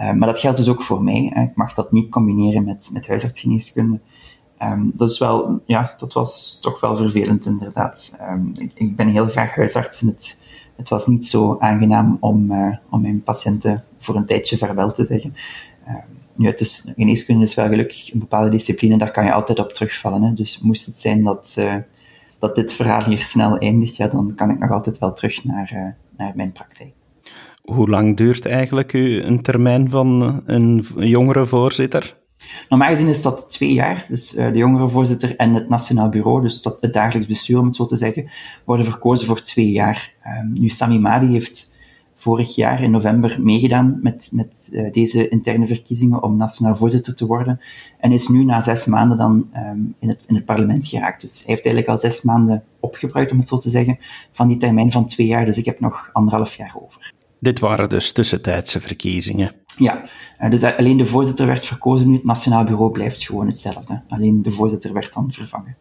Uh, 0.00 0.12
maar 0.12 0.28
dat 0.28 0.40
geldt 0.40 0.56
dus 0.56 0.68
ook 0.68 0.82
voor 0.82 1.02
mij. 1.02 1.48
Ik 1.50 1.56
mag 1.56 1.74
dat 1.74 1.92
niet 1.92 2.10
combineren 2.10 2.64
met, 2.64 2.90
met 2.92 3.06
huisartsgeneeskunde. 3.06 4.00
Um, 4.62 4.92
dat 4.94 5.10
is 5.10 5.18
wel, 5.18 5.60
ja, 5.66 5.94
dat 5.98 6.12
was 6.12 6.60
toch 6.60 6.80
wel 6.80 6.96
vervelend 6.96 7.46
inderdaad. 7.46 8.18
Um, 8.20 8.52
ik, 8.54 8.70
ik, 8.74 8.96
ben 8.96 9.08
heel 9.08 9.26
graag 9.26 9.54
huisarts 9.54 10.02
en 10.02 10.06
het, 10.06 10.44
het 10.78 10.88
was 10.88 11.06
niet 11.06 11.26
zo 11.26 11.56
aangenaam 11.58 12.16
om, 12.20 12.52
uh, 12.52 12.76
om 12.90 13.00
mijn 13.00 13.22
patiënten 13.22 13.84
voor 13.98 14.16
een 14.16 14.26
tijdje 14.26 14.58
vaarwel 14.58 14.92
te 14.92 15.04
zeggen. 15.04 15.34
Um, 15.88 15.94
nu, 16.34 16.46
het 16.46 16.60
is, 16.60 16.92
geneeskunde 16.96 17.44
is 17.44 17.54
wel 17.54 17.68
gelukkig 17.68 18.12
een 18.12 18.18
bepaalde 18.18 18.50
discipline, 18.50 18.98
daar 18.98 19.10
kan 19.10 19.24
je 19.24 19.32
altijd 19.32 19.58
op 19.58 19.72
terugvallen. 19.72 20.22
Hè. 20.22 20.32
Dus 20.32 20.60
moest 20.60 20.86
het 20.86 20.98
zijn 20.98 21.22
dat, 21.22 21.54
uh, 21.58 21.74
dat 22.38 22.54
dit 22.54 22.72
verhaal 22.72 23.04
hier 23.04 23.18
snel 23.18 23.58
eindigt, 23.58 23.96
ja, 23.96 24.08
dan 24.08 24.34
kan 24.34 24.50
ik 24.50 24.58
nog 24.58 24.70
altijd 24.70 24.98
wel 24.98 25.12
terug 25.12 25.44
naar, 25.44 25.96
naar 26.16 26.32
mijn 26.34 26.52
praktijk. 26.52 26.92
Hoe 27.62 27.88
lang 27.88 28.16
duurt 28.16 28.46
eigenlijk 28.46 28.92
een 28.92 29.42
termijn 29.42 29.90
van 29.90 30.42
een 30.46 30.86
jongere 30.96 31.46
voorzitter? 31.46 32.16
Normaal 32.68 32.88
gezien 32.88 33.08
is 33.08 33.22
dat 33.22 33.50
twee 33.50 33.72
jaar. 33.72 34.06
Dus 34.08 34.34
uh, 34.34 34.50
de 34.50 34.58
jongerenvoorzitter 34.58 35.36
en 35.36 35.54
het 35.54 35.68
Nationaal 35.68 36.08
Bureau, 36.08 36.42
dus 36.42 36.62
dat, 36.62 36.80
het 36.80 36.92
dagelijks 36.92 37.28
bestuur, 37.28 37.58
om 37.58 37.66
het 37.66 37.76
zo 37.76 37.84
te 37.84 37.96
zeggen, 37.96 38.30
worden 38.64 38.86
verkozen 38.86 39.26
voor 39.26 39.42
twee 39.42 39.70
jaar. 39.70 40.14
Um, 40.40 40.52
nu, 40.52 40.68
Sami 40.68 40.98
Madi 40.98 41.32
heeft 41.32 41.76
vorig 42.14 42.54
jaar 42.54 42.82
in 42.82 42.90
november 42.90 43.42
meegedaan 43.42 43.98
met, 44.02 44.30
met 44.32 44.68
uh, 44.72 44.92
deze 44.92 45.28
interne 45.28 45.66
verkiezingen 45.66 46.22
om 46.22 46.36
nationaal 46.36 46.76
voorzitter 46.76 47.14
te 47.14 47.26
worden. 47.26 47.60
En 47.98 48.12
is 48.12 48.28
nu 48.28 48.44
na 48.44 48.60
zes 48.60 48.86
maanden 48.86 49.16
dan 49.16 49.48
um, 49.56 49.94
in, 49.98 50.08
het, 50.08 50.24
in 50.26 50.34
het 50.34 50.44
parlement 50.44 50.86
geraakt. 50.86 51.20
Dus 51.20 51.36
hij 51.44 51.54
heeft 51.54 51.66
eigenlijk 51.66 51.88
al 51.88 52.10
zes 52.10 52.22
maanden 52.22 52.64
opgebruikt, 52.80 53.32
om 53.32 53.38
het 53.38 53.48
zo 53.48 53.58
te 53.58 53.68
zeggen, 53.68 53.98
van 54.32 54.48
die 54.48 54.56
termijn 54.56 54.92
van 54.92 55.06
twee 55.06 55.26
jaar. 55.26 55.44
Dus 55.44 55.58
ik 55.58 55.64
heb 55.64 55.80
nog 55.80 56.10
anderhalf 56.12 56.54
jaar 56.54 56.74
over. 56.82 57.12
Dit 57.40 57.58
waren 57.58 57.88
dus 57.88 58.12
tussentijdse 58.12 58.80
verkiezingen. 58.80 59.52
Ja, 59.76 60.08
uh, 60.40 60.50
dus 60.50 60.62
alleen 60.62 60.96
de 60.96 61.04
voorzitter 61.04 61.46
werd 61.46 61.66
verkozen 61.66 62.08
nu, 62.08 62.14
het 62.14 62.24
Nationaal 62.24 62.64
Bureau 62.64 62.90
blijft 62.90 63.26
gewoon 63.26 63.46
hetzelfde. 63.46 64.02
Alleen 64.08 64.42
de 64.42 64.50
voorzitter 64.50 64.92
werd 64.92 65.14
dan 65.14 65.32
vervangen. 65.32 65.76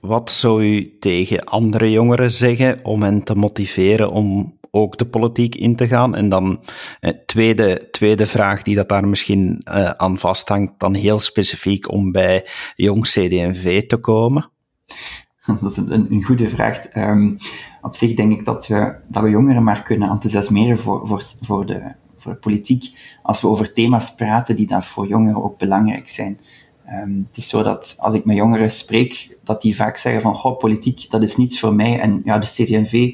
Wat 0.00 0.30
zou 0.30 0.64
u 0.64 0.98
tegen 0.98 1.44
andere 1.44 1.90
jongeren 1.90 2.32
zeggen 2.32 2.84
om 2.84 3.02
hen 3.02 3.22
te 3.22 3.34
motiveren 3.34 4.10
om 4.10 4.58
ook 4.70 4.98
de 4.98 5.06
politiek 5.06 5.54
in 5.54 5.76
te 5.76 5.86
gaan? 5.88 6.14
En 6.14 6.28
dan 6.28 6.60
eh, 7.00 7.10
tweede, 7.26 7.88
tweede 7.90 8.26
vraag 8.26 8.62
die 8.62 8.74
dat 8.74 8.88
daar 8.88 9.08
misschien 9.08 9.62
uh, 9.64 9.90
aan 9.90 10.18
vasthangt, 10.18 10.72
dan 10.78 10.94
heel 10.94 11.18
specifiek 11.18 11.90
om 11.90 12.12
bij 12.12 12.46
Jong 12.76 13.04
CD&V 13.04 13.86
te 13.86 13.96
komen? 13.96 14.50
Dat 15.60 15.70
is 15.70 15.76
een, 15.76 16.12
een 16.12 16.22
goede 16.22 16.50
vraag. 16.50 16.94
Um, 16.94 17.36
op 17.82 17.96
zich 17.96 18.14
denk 18.14 18.32
ik 18.32 18.44
dat 18.44 18.66
we, 18.66 18.94
dat 19.06 19.22
we 19.22 19.30
jongeren 19.30 19.62
maar 19.62 19.82
kunnen 19.82 20.10
enthousiasmeren 20.10 20.78
voor, 20.78 21.06
voor, 21.06 21.22
voor, 21.42 21.66
de, 21.66 21.82
voor 22.18 22.32
de 22.32 22.38
politiek 22.38 22.96
als 23.22 23.40
we 23.40 23.48
over 23.48 23.72
thema's 23.72 24.14
praten 24.14 24.56
die 24.56 24.66
dan 24.66 24.82
voor 24.82 25.06
jongeren 25.06 25.44
ook 25.44 25.58
belangrijk 25.58 26.08
zijn. 26.08 26.38
Um, 26.88 27.24
het 27.28 27.36
is 27.36 27.48
zo 27.48 27.62
dat 27.62 27.94
als 27.98 28.14
ik 28.14 28.24
met 28.24 28.36
jongeren 28.36 28.70
spreek, 28.70 29.38
dat 29.44 29.62
die 29.62 29.76
vaak 29.76 29.96
zeggen 29.96 30.22
van, 30.22 30.34
goh, 30.34 30.58
politiek, 30.58 31.10
dat 31.10 31.22
is 31.22 31.36
niets 31.36 31.60
voor 31.60 31.74
mij. 31.74 32.00
En 32.00 32.22
ja, 32.24 32.38
de 32.38 32.46
CD&V, 32.46 33.12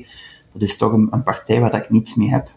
dat 0.53 0.63
is 0.63 0.77
toch 0.77 0.93
een, 0.93 1.09
een 1.11 1.23
partij 1.23 1.61
waar 1.61 1.75
ik 1.75 1.91
niets 1.91 2.15
mee 2.15 2.31
heb. 2.31 2.51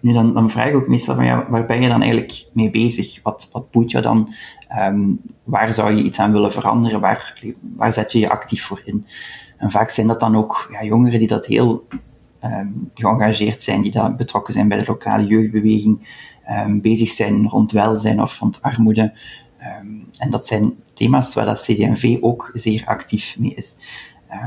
Nu, 0.00 0.12
dan, 0.12 0.34
dan 0.34 0.50
vraag 0.50 0.68
ik 0.68 0.74
ook 0.74 0.88
meestal 0.88 1.14
van, 1.14 1.24
ja, 1.24 1.46
waar 1.48 1.66
ben 1.66 1.82
je 1.82 1.88
dan 1.88 2.00
eigenlijk 2.00 2.46
mee 2.52 2.70
bezig? 2.70 3.20
Wat, 3.22 3.48
wat 3.52 3.70
boeit 3.70 3.90
je 3.90 4.00
dan? 4.00 4.34
Um, 4.78 5.20
waar 5.44 5.74
zou 5.74 5.94
je 5.94 6.02
iets 6.02 6.18
aan 6.18 6.32
willen 6.32 6.52
veranderen? 6.52 7.00
Waar, 7.00 7.42
waar 7.76 7.92
zet 7.92 8.12
je 8.12 8.18
je 8.18 8.30
actief 8.30 8.64
voor 8.64 8.82
in? 8.84 9.06
En 9.56 9.70
vaak 9.70 9.88
zijn 9.88 10.06
dat 10.06 10.20
dan 10.20 10.36
ook 10.36 10.68
ja, 10.70 10.84
jongeren 10.84 11.18
die 11.18 11.28
dat 11.28 11.46
heel 11.46 11.86
um, 12.44 12.90
geëngageerd 12.94 13.64
zijn, 13.64 13.82
die 13.82 13.92
dat 13.92 14.16
betrokken 14.16 14.54
zijn 14.54 14.68
bij 14.68 14.78
de 14.78 14.84
lokale 14.86 15.26
jeugdbeweging, 15.26 16.08
um, 16.66 16.80
bezig 16.80 17.10
zijn 17.10 17.48
rond 17.48 17.72
welzijn 17.72 18.22
of 18.22 18.38
rond 18.38 18.62
armoede. 18.62 19.12
Um, 19.80 20.08
en 20.18 20.30
dat 20.30 20.46
zijn 20.46 20.74
thema's 20.94 21.34
waar 21.34 21.44
dat 21.44 21.62
CD&V 21.62 22.16
ook 22.20 22.50
zeer 22.54 22.82
actief 22.86 23.38
mee 23.38 23.54
is. 23.54 23.76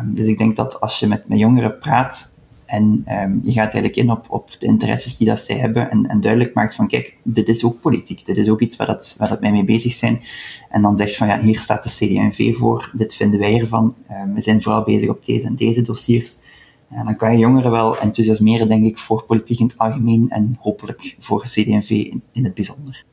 dus 0.05 0.27
ik 0.27 0.37
denk 0.37 0.55
dat 0.55 0.81
als 0.81 0.99
je 0.99 1.07
met, 1.07 1.27
met 1.27 1.39
jongeren 1.39 1.79
praat, 1.79 2.35
En 2.67 3.01
ehm, 3.06 3.38
je 3.43 3.51
gaat 3.51 3.73
eigenlijk 3.73 3.95
in 3.95 4.12
op, 4.12 4.25
op 4.30 4.56
de 4.60 4.67
interesses 4.67 5.17
die 5.17 5.27
dat 5.27 5.39
zij 5.39 5.58
hebben 5.58 5.91
en, 5.91 6.06
en 6.10 6.21
duidelijk 6.21 6.53
maakt 6.53 6.75
van, 6.75 6.88
kijk, 6.88 7.15
dit 7.23 7.47
is 7.47 7.65
ook 7.65 7.82
politiek. 7.82 8.25
Dit 8.25 8.38
is 8.38 8.49
ook 8.49 8.60
iets 8.60 8.75
waar, 8.75 8.88
dat, 8.88 9.15
waar 9.17 9.30
dat 9.30 9.39
wij 9.39 9.51
mee 9.51 9.63
bezig 9.63 9.93
zijn. 9.93 10.21
En 10.69 10.82
dan 10.82 10.97
zegt 10.97 11.15
van, 11.15 11.27
ja, 11.27 11.39
hier 11.39 11.60
staat 11.60 11.84
de 11.84 11.89
CD&V 11.89 12.56
voor, 12.56 12.91
dit 12.93 13.15
vinden 13.15 13.39
wij 13.39 13.60
ervan. 13.60 13.95
Um, 14.12 14.34
we 14.34 14.41
zijn 14.41 14.62
vooral 14.62 14.84
bezig 14.84 15.10
op 15.10 15.25
deze 15.25 15.47
en 15.47 15.56
deze 15.56 15.82
dossiers. 15.82 16.36
En 16.89 17.06
dan 17.06 17.15
kan 17.15 17.32
je 17.32 17.38
jongeren 17.38 17.71
wel 17.71 17.97
enthousiasmeren, 17.97 18.67
denk 18.67 18.86
ik, 18.86 18.97
voor 18.97 19.23
politiek 19.23 19.60
in 19.60 19.65
het 19.65 19.77
algemeen 19.77 20.30
en 20.30 20.58
hopelijk 20.60 21.15
voor 21.19 21.43
CD&V 21.43 21.89
in 22.32 22.43
het 22.43 22.53
bijzonder. 22.53 23.06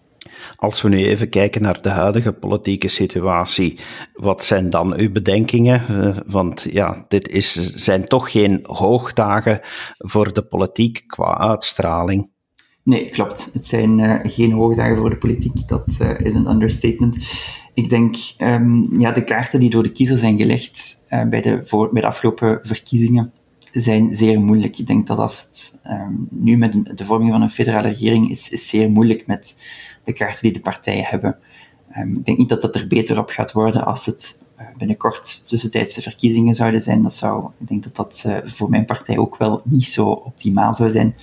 Als 0.56 0.82
we 0.82 0.88
nu 0.88 1.04
even 1.04 1.28
kijken 1.28 1.62
naar 1.62 1.82
de 1.82 1.88
huidige 1.88 2.32
politieke 2.32 2.88
situatie, 2.88 3.78
wat 4.12 4.44
zijn 4.44 4.70
dan 4.70 4.94
uw 4.94 5.12
bedenkingen? 5.12 5.82
Uh, 5.90 6.16
want 6.26 6.66
ja, 6.70 7.04
dit 7.08 7.28
is, 7.28 7.52
zijn 7.74 8.04
toch 8.04 8.30
geen 8.30 8.60
hoogdagen 8.62 9.60
voor 9.98 10.32
de 10.32 10.42
politiek 10.42 11.04
qua 11.06 11.38
uitstraling. 11.38 12.32
Nee, 12.82 13.10
klopt. 13.10 13.50
Het 13.52 13.66
zijn 13.66 13.98
uh, 13.98 14.14
geen 14.22 14.52
hoogdagen 14.52 14.96
voor 14.96 15.10
de 15.10 15.16
politiek. 15.16 15.68
Dat 15.68 15.86
uh, 16.00 16.20
is 16.20 16.34
een 16.34 16.50
understatement. 16.50 17.16
Ik 17.74 17.88
denk, 17.88 18.16
um, 18.38 19.00
ja, 19.00 19.12
de 19.12 19.24
kaarten 19.24 19.60
die 19.60 19.70
door 19.70 19.82
de 19.82 19.92
kiezer 19.92 20.18
zijn 20.18 20.38
gelegd 20.38 20.98
bij, 21.08 21.42
de, 21.42 21.62
voor, 21.66 21.92
bij 21.92 22.02
de 22.02 22.08
afgelopen 22.08 22.60
verkiezingen 22.62 23.32
zijn 23.80 24.16
zeer 24.16 24.40
moeilijk. 24.40 24.78
Ik 24.78 24.86
denk 24.86 25.06
dat 25.06 25.18
als 25.18 25.42
het 25.42 25.80
um, 25.86 26.26
nu 26.30 26.56
met 26.56 26.98
de 26.98 27.04
vorming 27.04 27.30
van 27.30 27.42
een 27.42 27.50
federale 27.50 27.88
regering 27.88 28.30
is, 28.30 28.50
is 28.50 28.68
zeer 28.68 28.90
moeilijk 28.90 29.26
met 29.26 29.60
de 30.04 30.12
kaarten 30.12 30.42
die 30.42 30.52
de 30.52 30.60
partijen 30.60 31.04
hebben. 31.04 31.38
Um, 31.98 32.16
ik 32.16 32.24
denk 32.24 32.38
niet 32.38 32.48
dat 32.48 32.62
dat 32.62 32.74
er 32.74 32.86
beter 32.86 33.18
op 33.18 33.28
gaat 33.28 33.52
worden 33.52 33.84
als 33.84 34.06
het 34.06 34.42
uh, 34.60 34.66
binnenkort 34.78 35.48
tussentijdse 35.48 36.02
verkiezingen 36.02 36.54
zouden 36.54 36.80
zijn. 36.80 37.02
Dat 37.02 37.14
zou, 37.14 37.50
ik 37.58 37.68
denk 37.68 37.82
dat 37.82 37.96
dat 37.96 38.24
uh, 38.26 38.36
voor 38.44 38.70
mijn 38.70 38.84
partij 38.84 39.18
ook 39.18 39.36
wel 39.36 39.62
niet 39.64 39.88
zo 39.88 40.08
optimaal 40.08 40.74
zou 40.74 40.90
zijn. 40.90 41.16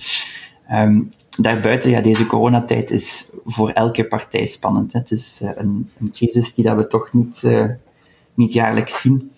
Um, 0.72 1.12
daarbuiten, 1.38 1.90
ja, 1.90 2.00
deze 2.00 2.26
coronatijd 2.26 2.90
is 2.90 3.32
voor 3.44 3.70
elke 3.70 4.04
partij 4.04 4.46
spannend. 4.46 4.92
Het 4.92 5.10
is 5.10 5.40
uh, 5.42 5.50
een, 5.54 5.90
een, 5.98 6.10
crisis 6.10 6.54
die 6.54 6.64
dat 6.64 6.76
we 6.76 6.86
toch 6.86 7.12
niet, 7.12 7.42
niet 8.34 8.52
jaarlijks 8.52 9.00
zien. 9.00 9.32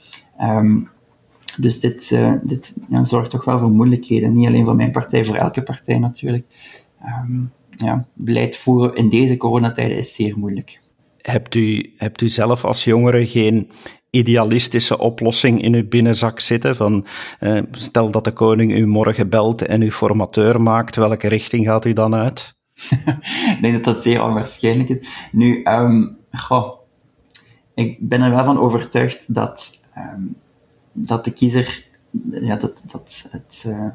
Dus 1.56 1.80
dit, 1.80 2.18
dit 2.42 2.76
ja, 2.90 3.04
zorgt 3.04 3.30
toch 3.30 3.44
wel 3.44 3.58
voor 3.58 3.70
moeilijkheden. 3.70 4.34
Niet 4.34 4.46
alleen 4.46 4.64
voor 4.64 4.76
mijn 4.76 4.90
partij, 4.90 5.24
voor 5.24 5.36
elke 5.36 5.62
partij 5.62 5.98
natuurlijk. 5.98 6.44
Um, 7.02 7.52
ja, 7.76 8.06
beleid 8.14 8.56
voeren 8.56 8.94
in 8.94 9.08
deze 9.08 9.36
coronatijden 9.36 9.96
is 9.96 10.14
zeer 10.14 10.38
moeilijk. 10.38 10.80
Hebt 11.20 11.54
u, 11.54 11.92
hebt 11.96 12.20
u 12.20 12.28
zelf 12.28 12.64
als 12.64 12.84
jongere 12.84 13.26
geen 13.26 13.70
idealistische 14.10 14.98
oplossing 14.98 15.62
in 15.62 15.74
uw 15.74 15.88
binnenzak 15.88 16.40
zitten? 16.40 16.76
Van, 16.76 17.06
eh, 17.38 17.58
stel 17.70 18.10
dat 18.10 18.24
de 18.24 18.32
koning 18.32 18.72
u 18.72 18.86
morgen 18.86 19.28
belt 19.28 19.62
en 19.62 19.82
u 19.82 19.90
formateur 19.90 20.60
maakt, 20.60 20.96
welke 20.96 21.28
richting 21.28 21.66
gaat 21.66 21.84
u 21.84 21.92
dan 21.92 22.14
uit? 22.14 22.54
ik 23.54 23.58
denk 23.60 23.74
dat 23.74 23.84
dat 23.84 24.02
zeer 24.02 24.22
onwaarschijnlijk 24.22 24.88
is. 24.88 25.08
Nu, 25.32 25.62
um, 25.64 26.16
goh, 26.32 26.78
ik 27.74 27.96
ben 28.00 28.22
er 28.22 28.30
wel 28.30 28.44
van 28.44 28.58
overtuigd 28.58 29.34
dat, 29.34 29.80
um, 29.96 30.36
dat 30.94 31.24
de 31.24 31.32
kiezer, 31.32 31.86
ja, 32.30 32.56
dat, 32.56 32.82
dat 32.86 33.28
het, 33.30 33.64
uh, 33.66 33.86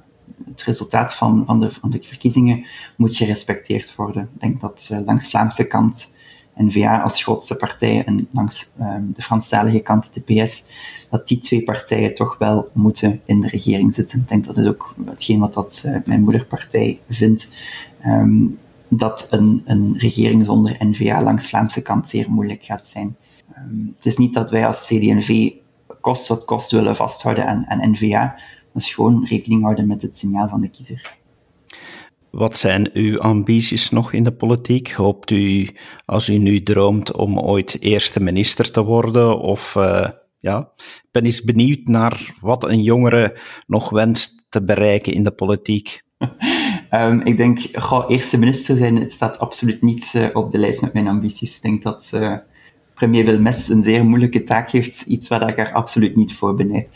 het 0.46 0.64
resultaat 0.64 1.14
van, 1.14 1.44
van, 1.46 1.60
de, 1.60 1.72
van 1.72 1.90
de 1.90 2.02
verkiezingen 2.02 2.66
moet 2.98 3.16
gerespecteerd 3.16 3.96
worden. 3.96 4.30
Ik 4.34 4.42
denk 4.42 4.62
dat 4.62 4.90
uh, 4.92 5.00
langs 5.06 5.30
Vlaamse 5.30 5.68
kant 5.68 6.18
N-VA 6.56 7.02
als 7.02 7.24
grootste 7.24 7.56
partij 7.56 8.06
en 8.06 8.28
langs 8.32 8.72
um, 8.80 9.14
de 9.16 9.22
Franstalige 9.22 9.80
kant 9.80 10.14
de 10.14 10.44
PS, 10.44 10.66
dat 11.10 11.28
die 11.28 11.40
twee 11.40 11.64
partijen 11.64 12.14
toch 12.14 12.38
wel 12.38 12.70
moeten 12.74 13.22
in 13.26 13.42
de 13.42 13.48
regering 13.48 13.94
zitten. 13.94 14.20
Ik 14.20 14.28
denk 14.28 14.46
dat 14.46 14.58
is 14.58 14.68
ook 14.68 14.96
hetgeen 15.06 15.40
wat 15.40 15.54
dat, 15.54 15.84
uh, 15.86 15.98
mijn 16.06 16.22
moederpartij 16.22 17.00
vindt. 17.10 17.50
Um, 18.06 18.60
dat 18.88 19.28
een, 19.30 19.62
een 19.66 19.96
regering 19.98 20.46
zonder 20.46 20.76
N-VA 20.80 21.24
langs 21.24 21.50
Vlaamse 21.50 21.82
kant 21.82 22.10
zeer 22.10 22.32
moeilijk 22.32 22.64
gaat 22.64 22.88
zijn. 22.88 23.16
Um, 23.58 23.94
het 23.96 24.06
is 24.06 24.18
niet 24.18 24.34
dat 24.34 24.52
wij 24.52 24.68
als 24.68 24.86
CD&V 24.88 25.52
kost 26.02 26.28
wat 26.28 26.46
kost 26.46 26.72
willen 26.72 26.96
vasthouden 26.96 27.48
aan, 27.48 27.66
aan 27.68 27.92
N-VA, 27.92 28.40
dus 28.74 28.94
gewoon 28.94 29.26
rekening 29.26 29.64
houden 29.64 29.88
met 29.88 30.02
het 30.02 30.18
signaal 30.18 30.48
van 30.48 30.62
de 30.62 30.70
kiezer. 30.70 31.18
Wat 32.30 32.58
zijn 32.58 32.90
uw 32.94 33.20
ambities 33.20 33.90
nog 33.90 34.14
in 34.14 34.24
de 34.24 34.32
politiek? 34.32 34.92
Hoopt 34.92 35.32
u, 35.32 35.70
als 36.06 36.30
u 36.30 36.38
nu 36.38 36.64
droomt, 36.64 37.14
om 37.14 37.40
ooit 37.40 37.82
eerste 37.82 38.20
minister 38.20 38.72
te 38.72 38.84
worden? 38.84 39.40
Of 39.40 39.76
uh, 39.76 40.08
ja, 40.40 40.70
ik 40.78 41.08
ben 41.12 41.24
eens 41.24 41.44
benieuwd 41.44 41.80
naar 41.84 42.36
wat 42.42 42.64
een 42.64 42.84
jongere 42.84 43.38
nog 43.68 43.90
wenst 43.90 44.46
te 44.50 44.64
bereiken 44.64 45.14
in 45.14 45.24
de 45.24 45.32
politiek. 45.32 46.02
um, 46.92 47.22
ik 47.32 47.38
denk, 47.38 47.60
goh, 47.74 48.06
eerste 48.08 48.38
minister 48.38 48.78
zijn, 48.78 49.00
het 49.00 49.14
staat 49.14 49.40
absoluut 49.40 49.82
niet 49.82 50.14
uh, 50.16 50.28
op 50.34 50.52
de 50.52 50.58
lijst 50.58 50.82
met 50.82 50.94
mijn 50.94 51.08
ambities. 51.08 51.56
Ik 51.56 51.62
denk 51.62 51.84
dat 51.84 52.12
uh, 52.16 52.38
premier 53.00 53.26
Wilmes 53.26 53.70
een 53.70 53.82
zeer 53.82 54.06
moeilijke 54.06 54.44
taak 54.44 54.70
heeft, 54.70 55.02
iets 55.02 55.28
waar 55.28 55.50
ik 55.50 55.58
er 55.58 55.74
absoluut 55.74 56.16
niet 56.16 56.34
voor 56.34 56.56
benijd. 56.56 56.88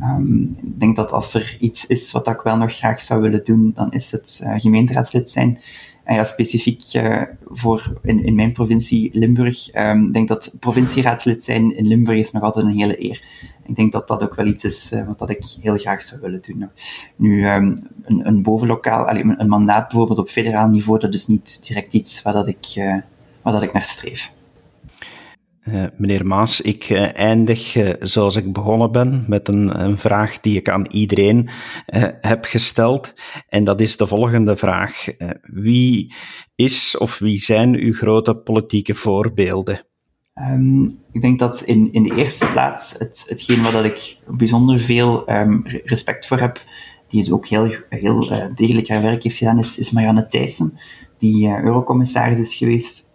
Um, 0.00 0.56
ik 0.62 0.80
denk 0.80 0.96
dat 0.96 1.12
als 1.12 1.34
er 1.34 1.56
iets 1.60 1.86
is 1.86 2.12
wat 2.12 2.28
ik 2.28 2.40
wel 2.40 2.56
nog 2.56 2.72
graag 2.72 3.02
zou 3.02 3.20
willen 3.20 3.44
doen, 3.44 3.72
dan 3.74 3.92
is 3.92 4.10
het 4.10 4.40
uh, 4.42 4.54
gemeenteraadslid 4.56 5.30
zijn. 5.30 5.58
En 6.04 6.14
ja, 6.14 6.24
specifiek 6.24 6.82
uh, 6.94 7.22
voor 7.44 8.00
in, 8.02 8.24
in 8.24 8.34
mijn 8.34 8.52
provincie 8.52 9.10
Limburg, 9.12 9.74
um, 9.74 10.06
ik 10.06 10.12
denk 10.12 10.28
dat 10.28 10.54
provincieraadslid 10.60 11.44
zijn 11.44 11.76
in 11.76 11.86
Limburg 11.86 12.18
is 12.18 12.30
nog 12.30 12.42
altijd 12.42 12.66
een 12.66 12.78
hele 12.78 13.04
eer. 13.04 13.22
Ik 13.66 13.76
denk 13.76 13.92
dat 13.92 14.08
dat 14.08 14.22
ook 14.22 14.34
wel 14.34 14.46
iets 14.46 14.64
is 14.64 14.92
uh, 14.92 15.06
wat 15.06 15.18
dat 15.18 15.30
ik 15.30 15.44
heel 15.60 15.76
graag 15.76 16.02
zou 16.02 16.20
willen 16.20 16.40
doen. 16.42 16.68
Nu, 17.16 17.48
um, 17.48 17.76
een, 18.04 18.26
een 18.26 18.42
bovenlokaal, 18.42 19.04
allee, 19.04 19.34
een 19.36 19.48
mandaat 19.48 19.88
bijvoorbeeld 19.88 20.18
op 20.18 20.28
federaal 20.28 20.68
niveau, 20.68 20.98
dat 21.00 21.14
is 21.14 21.26
niet 21.26 21.66
direct 21.66 21.92
iets 21.92 22.22
waar 22.22 22.32
dat 22.32 22.46
ik, 22.46 22.66
waar 23.42 23.52
dat 23.52 23.62
ik 23.62 23.72
naar 23.72 23.84
streef. 23.84 24.32
Uh, 25.68 25.84
meneer 25.96 26.26
Maas, 26.26 26.60
ik 26.60 26.90
uh, 26.90 27.18
eindig 27.18 27.76
uh, 27.76 27.90
zoals 28.00 28.36
ik 28.36 28.52
begonnen 28.52 28.92
ben 28.92 29.24
met 29.28 29.48
een, 29.48 29.80
een, 29.80 29.98
vraag 29.98 30.40
die 30.40 30.56
ik 30.56 30.68
aan 30.68 30.86
iedereen 30.86 31.48
heb 32.20 32.44
gesteld. 32.44 33.14
En 33.48 33.64
dat 33.64 33.80
is 33.80 33.96
de 33.96 34.06
volgende 34.06 34.56
vraag. 34.56 35.04
wie 35.42 36.14
is 36.54 36.98
of 36.98 37.18
wie 37.18 37.38
zijn 37.38 37.74
uw 37.74 37.92
grote 37.92 38.34
politieke 38.36 38.94
voorbeelden? 38.94 39.86
Um, 40.34 40.84
ik 41.12 41.20
denk 41.20 41.38
dat 41.38 41.62
in, 41.62 41.92
in 41.92 42.02
de 42.02 42.14
eerste 42.14 42.46
plaats 42.46 42.98
het, 42.98 43.24
hetgeen 43.28 43.62
waar 43.62 43.72
dat 43.72 43.84
ik 43.84 44.18
bijzonder 44.26 44.80
veel 44.80 45.30
um, 45.30 45.62
respect 45.84 46.26
voor 46.26 46.38
heb, 46.38 46.64
die 47.08 47.20
het 47.20 47.32
ook 47.32 47.46
heel, 47.46 47.70
heel 47.88 48.50
degelijk 48.54 48.88
haar 48.88 49.02
werk 49.02 49.22
heeft 49.22 49.36
gedaan, 49.36 49.58
is, 49.58 49.78
is 49.78 49.90
Marianne 49.90 50.26
Thijssen, 50.26 50.78
die 51.18 51.48
eurocommissaris 51.48 52.38
is 52.38 52.54
geweest 52.54 53.11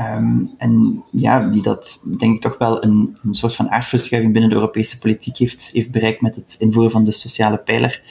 Um, 0.00 0.50
en 0.58 1.04
ja, 1.10 1.48
die 1.48 1.62
dat 1.62 2.04
denk 2.18 2.36
ik 2.36 2.40
toch 2.40 2.58
wel 2.58 2.84
een, 2.84 3.16
een 3.22 3.34
soort 3.34 3.54
van 3.54 3.70
aardverschuiving 3.70 4.32
binnen 4.32 4.50
de 4.50 4.56
Europese 4.56 4.98
politiek 4.98 5.36
heeft, 5.36 5.70
heeft 5.72 5.90
bereikt 5.90 6.20
met 6.20 6.36
het 6.36 6.56
invoeren 6.58 6.90
van 6.90 7.04
de 7.04 7.12
sociale 7.12 7.58
pijler. 7.58 8.02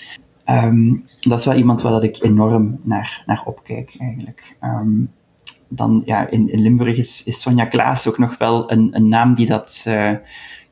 Um, 0.49 1.05
dat 1.19 1.39
is 1.39 1.45
wel 1.45 1.55
iemand 1.55 1.81
waar 1.81 1.91
dat 1.91 2.03
ik 2.03 2.23
enorm 2.23 2.79
naar, 2.83 3.23
naar 3.25 3.41
opkijk, 3.45 3.95
eigenlijk. 3.99 4.57
Um, 4.63 5.11
dan, 5.67 6.01
ja, 6.05 6.29
in, 6.29 6.51
in 6.51 6.61
Limburg 6.61 6.97
is, 6.97 7.23
is 7.23 7.41
Sonja 7.41 7.65
Klaas 7.65 8.07
ook 8.07 8.17
nog 8.17 8.37
wel 8.37 8.71
een, 8.71 8.89
een 8.91 9.07
naam 9.07 9.35
die 9.35 9.47
dat, 9.47 9.85
uh, 9.87 10.11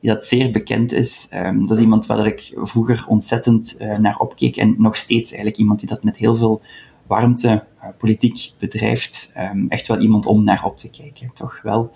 die 0.00 0.10
dat 0.10 0.26
zeer 0.26 0.50
bekend 0.50 0.92
is. 0.92 1.28
Dat 1.62 1.70
is 1.70 1.80
iemand 1.80 2.06
waar 2.06 2.16
dat 2.16 2.26
ik 2.26 2.52
vroeger 2.56 3.04
ontzettend 3.08 3.76
uh, 3.80 3.98
naar 3.98 4.18
opkeek 4.18 4.56
en 4.56 4.74
nog 4.78 4.96
steeds 4.96 5.30
eigenlijk 5.30 5.60
iemand 5.60 5.80
die 5.80 5.88
dat 5.88 6.04
met 6.04 6.16
heel 6.16 6.34
veel 6.34 6.60
warmte 7.06 7.64
politiek 7.98 8.52
bedrijft, 8.58 9.34
um, 9.36 9.68
echt 9.68 9.86
wel 9.86 9.98
iemand 9.98 10.26
om 10.26 10.42
naar 10.42 10.64
op 10.64 10.78
te 10.78 10.90
kijken. 10.90 11.30
Toch 11.34 11.60
wel. 11.62 11.92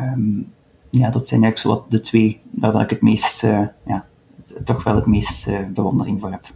Um, 0.00 0.52
ja, 0.90 1.10
dat 1.10 1.28
zijn 1.28 1.42
eigenlijk 1.42 1.58
zo 1.58 1.68
wat 1.68 1.90
de 1.90 2.00
twee 2.00 2.40
waar 2.50 2.82
ik 2.82 2.90
het 2.90 3.02
meest, 3.02 3.44
uh, 3.44 3.66
ja, 3.86 4.06
toch 4.64 4.84
wel 4.84 4.94
het 4.94 5.06
meest 5.06 5.48
uh, 5.48 5.58
bewondering 5.74 6.20
voor 6.20 6.30
heb. 6.30 6.52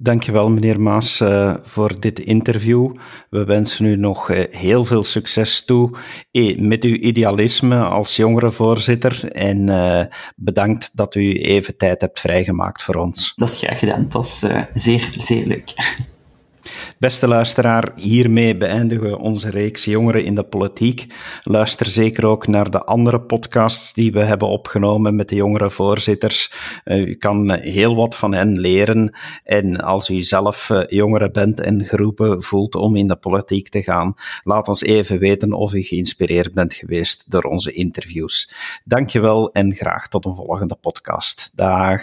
Dankjewel, 0.00 0.50
meneer 0.50 0.80
Maas, 0.80 1.20
uh, 1.20 1.54
voor 1.62 2.00
dit 2.00 2.18
interview. 2.18 2.94
We 3.30 3.44
wensen 3.44 3.86
u 3.86 3.96
nog 3.96 4.30
uh, 4.30 4.44
heel 4.50 4.84
veel 4.84 5.02
succes 5.02 5.64
toe 5.64 5.90
eh, 6.30 6.58
met 6.58 6.84
uw 6.84 6.94
idealisme 6.94 7.78
als 7.78 8.16
jongere 8.16 8.50
voorzitter. 8.50 9.32
En 9.32 9.68
uh, 9.68 10.04
bedankt 10.36 10.96
dat 10.96 11.14
u 11.14 11.40
even 11.40 11.76
tijd 11.76 12.00
hebt 12.00 12.20
vrijgemaakt 12.20 12.82
voor 12.82 12.94
ons. 12.94 13.32
Dat 13.36 13.48
is 13.48 13.58
graag 13.58 13.78
gedaan. 13.78 14.02
Dat 14.02 14.12
was 14.12 14.38
zeer, 14.74 15.14
zeer 15.18 15.46
leuk. 15.46 15.74
Beste 16.98 17.28
luisteraar, 17.28 17.92
hiermee 17.96 18.56
beëindigen 18.56 19.10
we 19.10 19.18
onze 19.18 19.50
reeks 19.50 19.84
Jongeren 19.84 20.24
in 20.24 20.34
de 20.34 20.42
Politiek. 20.42 21.06
Luister 21.42 21.86
zeker 21.86 22.26
ook 22.26 22.46
naar 22.46 22.70
de 22.70 22.84
andere 22.84 23.20
podcasts 23.20 23.92
die 23.94 24.12
we 24.12 24.20
hebben 24.20 24.48
opgenomen 24.48 25.16
met 25.16 25.28
de 25.28 25.34
jongere 25.34 25.70
voorzitters. 25.70 26.52
Uh, 26.84 27.06
u 27.06 27.14
kan 27.14 27.52
heel 27.52 27.94
wat 27.94 28.16
van 28.16 28.34
hen 28.34 28.58
leren. 28.58 29.14
En 29.44 29.80
als 29.80 30.08
u 30.08 30.22
zelf 30.22 30.68
uh, 30.70 30.82
jongere 30.86 31.30
bent 31.30 31.60
en 31.60 31.84
geroepen 31.84 32.42
voelt 32.42 32.74
om 32.74 32.96
in 32.96 33.08
de 33.08 33.16
politiek 33.16 33.68
te 33.68 33.82
gaan, 33.82 34.14
laat 34.42 34.68
ons 34.68 34.82
even 34.82 35.18
weten 35.18 35.52
of 35.52 35.72
u 35.72 35.82
geïnspireerd 35.82 36.52
bent 36.52 36.74
geweest 36.74 37.30
door 37.30 37.42
onze 37.42 37.72
interviews. 37.72 38.52
Dankjewel 38.84 39.52
en 39.52 39.74
graag 39.74 40.08
tot 40.08 40.24
een 40.24 40.34
volgende 40.34 40.76
podcast. 40.80 41.50
Dag. 41.54 42.02